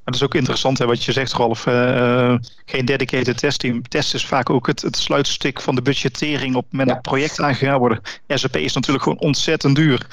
[0.04, 1.66] Dat is ook interessant hè, wat je zegt, Rolf.
[1.66, 3.82] Uh, geen dedicated testteam.
[3.88, 7.10] Test is vaak ook het, het sluitstuk van de budgettering op het moment dat ja.
[7.10, 8.00] projecten aangegaan worden.
[8.28, 10.06] SAP is natuurlijk gewoon ontzettend duur.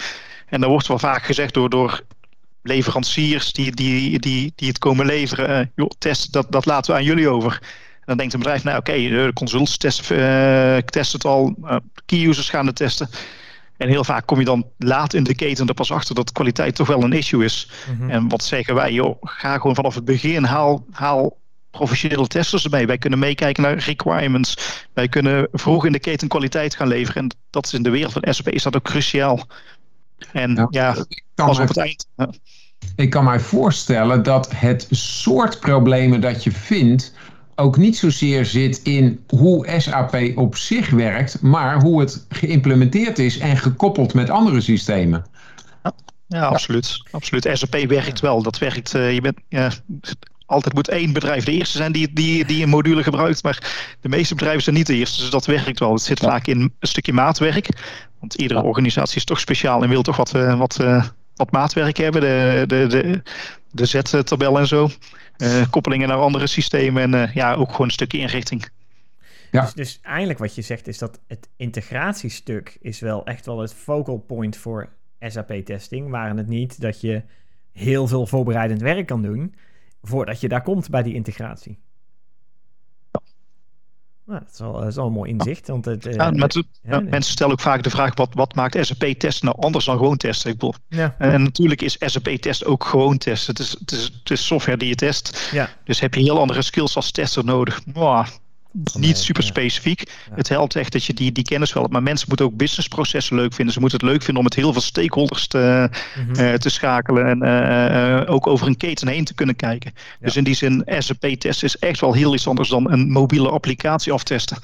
[0.50, 2.04] En daar wordt wel vaak gezegd door, door
[2.64, 5.60] leveranciers die, die, die, die het komen leveren.
[5.60, 7.60] Uh, joh, test, dat, dat laten we aan jullie over.
[7.92, 11.56] En dan denkt een bedrijf, nou oké, okay, de consultants testen, uh, testen het al,
[12.06, 13.10] key users gaan het testen.
[13.78, 16.76] En heel vaak kom je dan laat in de keten er pas achter dat kwaliteit
[16.76, 17.70] toch wel een issue is.
[17.90, 18.10] Mm-hmm.
[18.10, 21.38] En wat zeggen wij, joh, ga gewoon vanaf het begin, haal, haal
[21.72, 22.88] professionele testers erbij.
[22.88, 24.58] Wij kunnen meekijken naar requirements.
[24.94, 27.22] Wij kunnen vroeg in de keten kwaliteit gaan leveren.
[27.22, 29.48] En dat is in de wereld van SAP is dat ook cruciaal.
[30.32, 31.06] En ja, ja
[31.36, 32.08] pas op het eind.
[32.16, 32.30] Ja.
[32.96, 37.14] Ik kan mij voorstellen dat het soort problemen dat je vindt
[37.56, 43.38] ook niet zozeer zit in hoe SAP op zich werkt, maar hoe het geïmplementeerd is
[43.38, 45.26] en gekoppeld met andere systemen.
[45.84, 45.94] Ja,
[46.28, 47.04] ja absoluut.
[47.12, 47.50] absoluut.
[47.54, 48.44] SAP werkt wel.
[48.44, 48.94] Dat werkt.
[48.94, 49.72] Uh, je bent, ja,
[50.52, 53.44] altijd moet één bedrijf de eerste zijn die, die, die een module gebruikt.
[53.44, 55.22] Maar de meeste bedrijven zijn niet de eerste.
[55.22, 55.94] Dus dat werkt wel.
[55.94, 56.28] Het zit ja.
[56.28, 57.68] vaak in een stukje maatwerk.
[58.20, 58.66] Want iedere ja.
[58.66, 62.22] organisatie is toch speciaal en wil toch wat, uh, wat, uh, wat maatwerk hebben.
[62.22, 63.22] De, de, de,
[63.72, 64.90] de Z-tabel en zo.
[65.38, 67.14] Uh, koppelingen naar andere systemen.
[67.14, 68.70] En ja, ook gewoon een stukje inrichting.
[69.52, 69.62] Ja.
[69.62, 73.74] Dus, dus eigenlijk wat je zegt is dat het integratiestuk is wel echt wel het
[73.74, 74.90] focal point voor
[75.20, 76.10] SAP-testing.
[76.10, 77.22] Waren het niet dat je
[77.72, 79.54] heel veel voorbereidend werk kan doen
[80.02, 81.80] voordat je daar komt bij die integratie.
[84.26, 85.68] Nou, dat, is wel, dat is wel een mooi inzicht.
[85.68, 89.44] Want het, ja, met, ja, mensen stellen ook vaak de vraag: wat, wat maakt SAP-test
[89.44, 90.52] nou anders dan gewoon testen?
[90.52, 91.16] Ik bedoel, ja.
[91.18, 93.54] en, en, natuurlijk is SAP-test ook gewoon testen.
[93.54, 95.50] Het is, het, is, het is software die je test.
[95.52, 95.70] Ja.
[95.84, 97.82] Dus heb je heel andere skills als tester nodig.
[98.94, 100.00] Niet super specifiek.
[100.00, 100.36] Ja.
[100.36, 101.94] Het helpt echt dat je die, die kennis wel hebt.
[101.94, 103.74] Maar mensen moeten ook businessprocessen leuk vinden.
[103.74, 106.46] Ze moeten het leuk vinden om met heel veel stakeholders te, mm-hmm.
[106.46, 107.26] uh, te schakelen.
[107.26, 109.92] En uh, uh, ook over een keten heen te kunnen kijken.
[109.96, 110.26] Ja.
[110.26, 114.12] Dus in die zin, SAP-test is echt wel heel iets anders dan een mobiele applicatie
[114.12, 114.58] aftesten.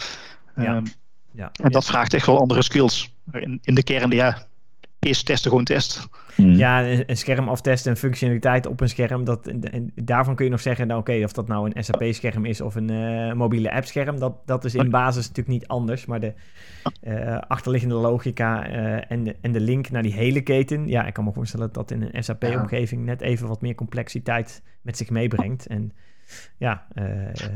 [0.56, 0.76] Ja.
[0.76, 0.84] Um,
[1.32, 1.52] ja.
[1.62, 3.14] En dat vraagt echt wel andere skills.
[3.32, 4.48] In, in de kern, ja,
[5.08, 6.10] is testen gewoon test.
[6.36, 6.52] Hmm.
[6.52, 9.24] Ja, een scherm aftesten en functionaliteit op een scherm.
[9.24, 12.46] Dat, en daarvan kun je nog zeggen, nou, oké, okay, of dat nou een SAP-scherm
[12.46, 16.06] is of een uh, mobiele app-scherm, dat, dat is in basis natuurlijk niet anders.
[16.06, 16.34] Maar de
[17.04, 21.14] uh, achterliggende logica uh, en, de, en de link naar die hele keten, ja, ik
[21.14, 25.10] kan me voorstellen dat dat in een SAP-omgeving net even wat meer complexiteit met zich
[25.10, 25.66] meebrengt.
[25.66, 25.92] En
[26.58, 26.88] ja,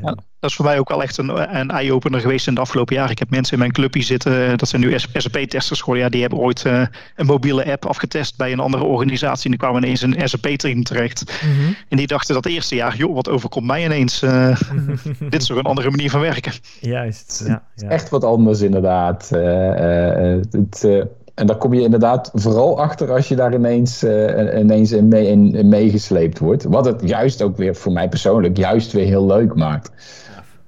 [0.01, 2.95] ja, dat is voor mij ook wel echt een, een eye-opener geweest in de afgelopen
[2.95, 3.11] jaren.
[3.11, 6.03] Ik heb mensen in mijn clubje zitten, dat zijn nu SAP-testers geworden.
[6.03, 9.43] Ja, die hebben ooit uh, een mobiele app afgetest bij een andere organisatie.
[9.43, 11.43] En die kwamen ineens in een SAP-team terecht.
[11.45, 11.76] Mm-hmm.
[11.89, 14.24] En die dachten dat eerste jaar, joh, wat overkomt mij ineens?
[14.24, 14.59] Uh,
[15.30, 16.51] dit is toch een andere manier van werken.
[16.80, 17.63] Juist, ja.
[17.76, 17.89] ja.
[17.89, 19.30] Echt wat anders inderdaad.
[19.34, 20.86] Uh, het
[21.34, 25.27] en daar kom je inderdaad vooral achter als je daar ineens, uh, ineens in, mee,
[25.27, 26.63] in, in, meegesleept wordt.
[26.63, 29.91] Wat het juist ook weer voor mij persoonlijk juist weer heel leuk maakt.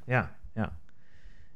[0.06, 0.32] Ja.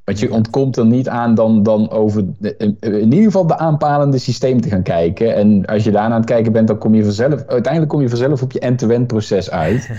[0.08, 4.18] Want je ontkomt er niet aan dan, dan over de, in ieder geval de aanpalende
[4.18, 5.36] systeem te gaan kijken.
[5.36, 8.10] En als je daarna aan het kijken bent, dan kom je vanzelf, uiteindelijk kom je
[8.10, 9.90] vanzelf op je end-to-end proces uit.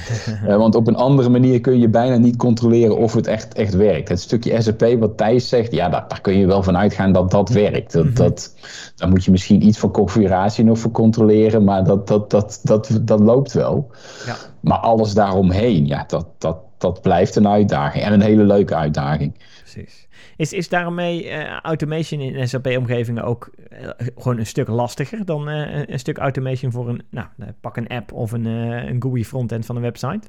[0.45, 3.75] uh, want op een andere manier kun je bijna niet controleren of het echt, echt
[3.75, 4.09] werkt.
[4.09, 7.31] Het stukje SAP wat Thijs zegt, ja, daar, daar kun je wel van uitgaan dat
[7.31, 7.93] dat werkt.
[7.93, 8.55] Dat, dat,
[8.97, 13.01] daar moet je misschien iets van configuratie nog voor controleren, maar dat, dat, dat, dat,
[13.03, 13.91] dat loopt wel.
[14.27, 14.37] Ja.
[14.61, 18.05] Maar alles daaromheen, ja, dat, dat, dat blijft een uitdaging.
[18.05, 19.39] En een hele leuke uitdaging.
[19.59, 20.09] Precies.
[20.37, 25.87] Is, is daarmee uh, automation in SAP-omgevingen ook uh, gewoon een stuk lastiger dan uh,
[25.87, 27.27] een stuk automation voor een, nou,
[27.61, 30.29] pak een app of een, een GUI frontend van een website?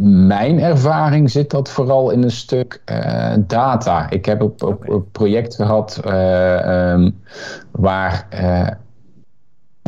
[0.00, 2.82] mijn ervaring zit dat vooral in een stuk
[3.46, 4.10] data.
[4.10, 4.94] Ik heb op, op, okay.
[4.94, 7.22] een project gehad um,
[7.70, 8.26] waar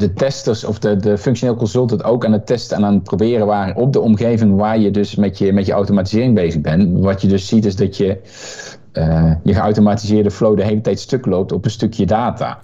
[0.03, 3.47] de testers of de, de functioneel consultant ook aan het testen en aan het proberen
[3.47, 6.99] waren op de omgeving waar je dus met je, met je automatisering bezig bent.
[6.99, 8.21] Wat je dus ziet is dat je
[8.93, 12.59] uh, je geautomatiseerde flow de hele tijd stuk loopt op een stukje data.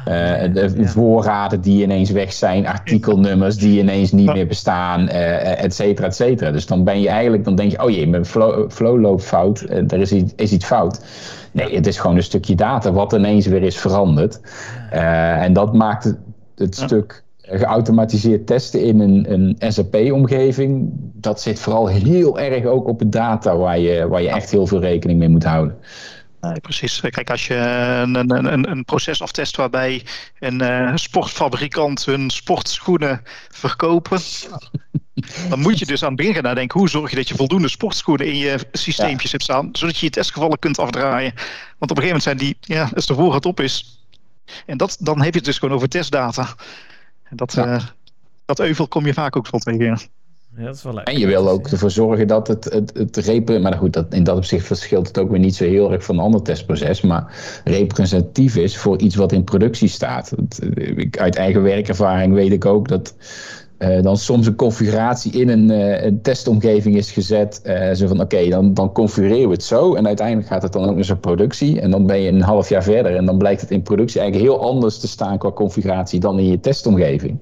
[0.00, 0.14] Uh,
[0.54, 0.86] de ja.
[0.86, 6.14] voorraden die ineens weg zijn, artikelnummers die ineens niet meer bestaan, uh, et cetera, et
[6.14, 6.50] cetera.
[6.50, 9.60] Dus dan ben je eigenlijk, dan denk je, oh jee, mijn flow, flow loopt fout,
[9.68, 11.00] er is iets, is iets fout.
[11.52, 14.40] Nee, het is gewoon een stukje data wat ineens weer is veranderd.
[14.90, 16.14] en dat maakt
[16.60, 16.86] het het ja.
[16.86, 23.12] stuk geautomatiseerd testen in een, een SAP-omgeving, dat zit vooral heel erg ook op het
[23.12, 25.76] data waar je, waar je echt heel veel rekening mee moet houden.
[26.40, 27.00] Nee, precies.
[27.00, 30.02] Kijk, als je een, een, een proces aftest waarbij
[30.38, 34.20] een uh, sportfabrikant hun sportschoenen verkopen,
[35.48, 37.68] dan moet je dus aan het begin gaan nadenken hoe zorg je dat je voldoende
[37.68, 39.36] sportschoenen in je systeempjes ja.
[39.36, 41.32] hebt staan, zodat je je testgevallen kunt afdraaien.
[41.78, 43.99] Want op een gegeven moment zijn die, ja, als de voorraad op is,
[44.66, 46.54] en dat, dan heb je het dus gewoon over testdata.
[47.22, 47.74] En dat, ja.
[47.74, 47.84] uh,
[48.44, 49.98] dat euvel kom je vaak ook van tegen.
[50.56, 51.06] Ja, dat is wel leuk.
[51.08, 54.24] En je wil ook ervoor zorgen dat het, het, het repen, maar goed, dat, in
[54.24, 57.34] dat opzicht verschilt het ook weer niet zo heel erg van een ander testproces, maar
[57.64, 60.32] representatief is voor iets wat in productie staat.
[61.10, 63.14] Uit eigen werkervaring weet ik ook dat
[63.80, 67.60] uh, dan soms een configuratie in een, uh, een testomgeving is gezet.
[67.64, 69.94] Uh, zo van oké, dan, dan configureren we het zo.
[69.94, 71.80] En uiteindelijk gaat het dan ook naar zo'n productie.
[71.80, 73.16] En dan ben je een half jaar verder.
[73.16, 76.46] En dan blijkt het in productie eigenlijk heel anders te staan qua configuratie dan in
[76.46, 77.38] je testomgeving.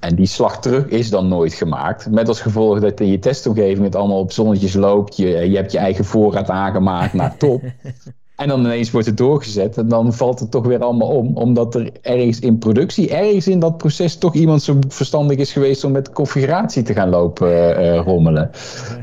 [0.00, 2.10] En die slag terug is dan nooit gemaakt.
[2.10, 5.16] Met als gevolg dat in je testomgeving het allemaal op zonnetjes loopt.
[5.16, 7.12] Je, je hebt je eigen voorraad aangemaakt.
[7.12, 7.62] naar top.
[8.40, 11.36] En dan ineens wordt het doorgezet en dan valt het toch weer allemaal om.
[11.36, 15.84] Omdat er ergens in productie, ergens in dat proces toch iemand zo verstandig is geweest
[15.84, 18.50] om met configuratie te gaan lopen uh, rommelen.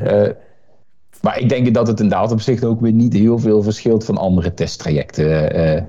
[0.04, 0.30] Uh,
[1.22, 4.18] maar ik denk dat het in dat opzicht ook weer niet heel veel verschilt van
[4.18, 5.56] andere testtrajecten.
[5.56, 5.82] Uh.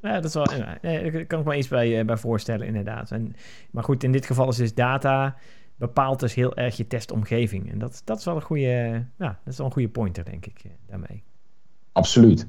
[0.00, 3.10] Ja, dat is wel, ja, daar kan ik me iets bij, bij voorstellen, inderdaad.
[3.10, 3.34] En,
[3.70, 5.36] maar goed, in dit geval is dus data
[5.76, 7.72] bepaalt dus heel erg je testomgeving.
[7.72, 10.46] En dat, dat is wel een goede, ja, dat is wel een goede pointer, denk
[10.46, 11.22] ik, daarmee.
[11.92, 12.46] Absoluut.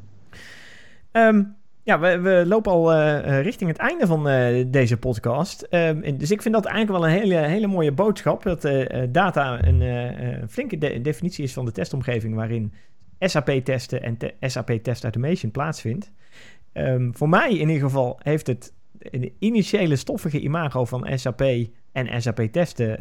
[1.11, 5.67] Um, ja, we, we, lopen al uh, richting het einde van uh, deze podcast.
[5.69, 8.43] Um, dus ik vind dat eigenlijk wel een hele, hele mooie boodschap.
[8.43, 8.61] Dat
[9.13, 12.73] data een flinke de definitie is van de testomgeving waarin
[13.19, 16.11] SAP-testen en te SAP-test automation plaatsvindt.
[16.73, 21.41] Um, voor mij in ieder geval heeft het een initiële stoffige imago van SAP
[21.91, 22.97] en SAP-testen...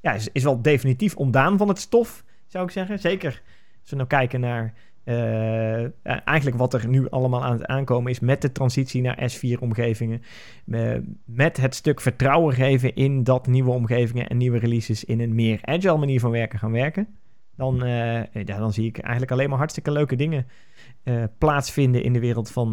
[0.00, 2.98] ja, is, is wel definitief ontdaan van het stof, zou ik zeggen.
[2.98, 3.42] Zeker
[3.80, 8.20] als we nou kijken naar uh, eigenlijk wat er nu allemaal aan het aankomen is
[8.20, 10.22] met de transitie naar S4-omgevingen.
[10.66, 15.34] Uh, met het stuk vertrouwen geven in dat nieuwe omgevingen en nieuwe releases in een
[15.34, 17.08] meer agile manier van werken gaan werken.
[17.56, 17.76] Dan,
[18.32, 20.46] ja, dan zie ik eigenlijk alleen maar hartstikke leuke dingen
[21.38, 22.72] plaatsvinden in de wereld van.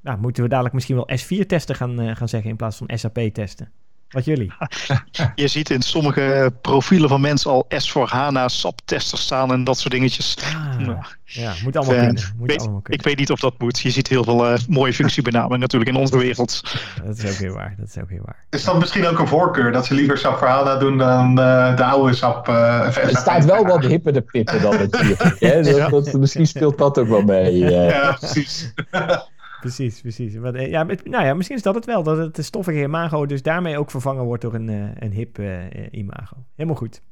[0.00, 3.72] nou, moeten we dadelijk misschien wel S4-testen gaan, gaan zeggen in plaats van SAP-testen.
[4.10, 4.52] Wat jullie?
[5.34, 9.78] Je ziet in sommige profielen van mensen al S voor HANA, SAP-testers staan en dat
[9.78, 10.36] soort dingetjes.
[10.54, 12.22] Ah, nou, ja, moet allemaal, kunnen.
[12.36, 13.00] moet weet, allemaal kunnen.
[13.00, 13.80] Ik weet niet of dat moet.
[13.80, 16.62] Je ziet heel veel uh, mooie functiebenamingen natuurlijk in onze wereld.
[17.04, 17.74] Dat is ook weer waar.
[17.78, 18.44] Dat is ook weer waar.
[18.50, 21.76] Is dat misschien ook een voorkeur dat ze liever SAP voor HANA doen dan uh,
[21.76, 22.48] de oude SAP?
[22.48, 25.34] Uh, er staat wel wat hipper de pippen dan het hier.
[25.38, 25.62] Hè?
[25.76, 27.58] Dat, dat, misschien speelt dat ook wel mee.
[27.58, 28.72] Ja, precies.
[29.60, 30.36] Precies, precies.
[30.36, 32.02] Wat, ja, nou ja, misschien is dat het wel.
[32.02, 35.58] Dat het stoffige imago dus daarmee ook vervangen wordt door een, uh, een hip uh,
[35.90, 36.36] imago.
[36.54, 37.02] Helemaal goed.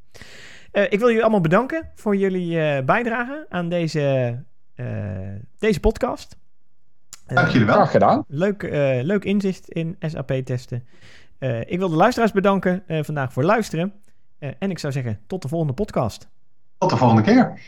[0.72, 4.38] Uh, ik wil jullie allemaal bedanken voor jullie bijdrage aan deze,
[5.58, 6.36] deze podcast.
[7.26, 7.74] Dank jullie wel.
[7.74, 8.24] Graag gedaan.
[8.28, 8.62] Leuk,
[9.02, 10.86] leuk inzicht in SAP-testen.
[11.66, 13.92] ik wil de luisteraars bedanken vandaag voor luisteren.
[14.38, 16.28] en ik zou zeggen, tot de volgende podcast.
[16.78, 17.60] Tot de volgende keer.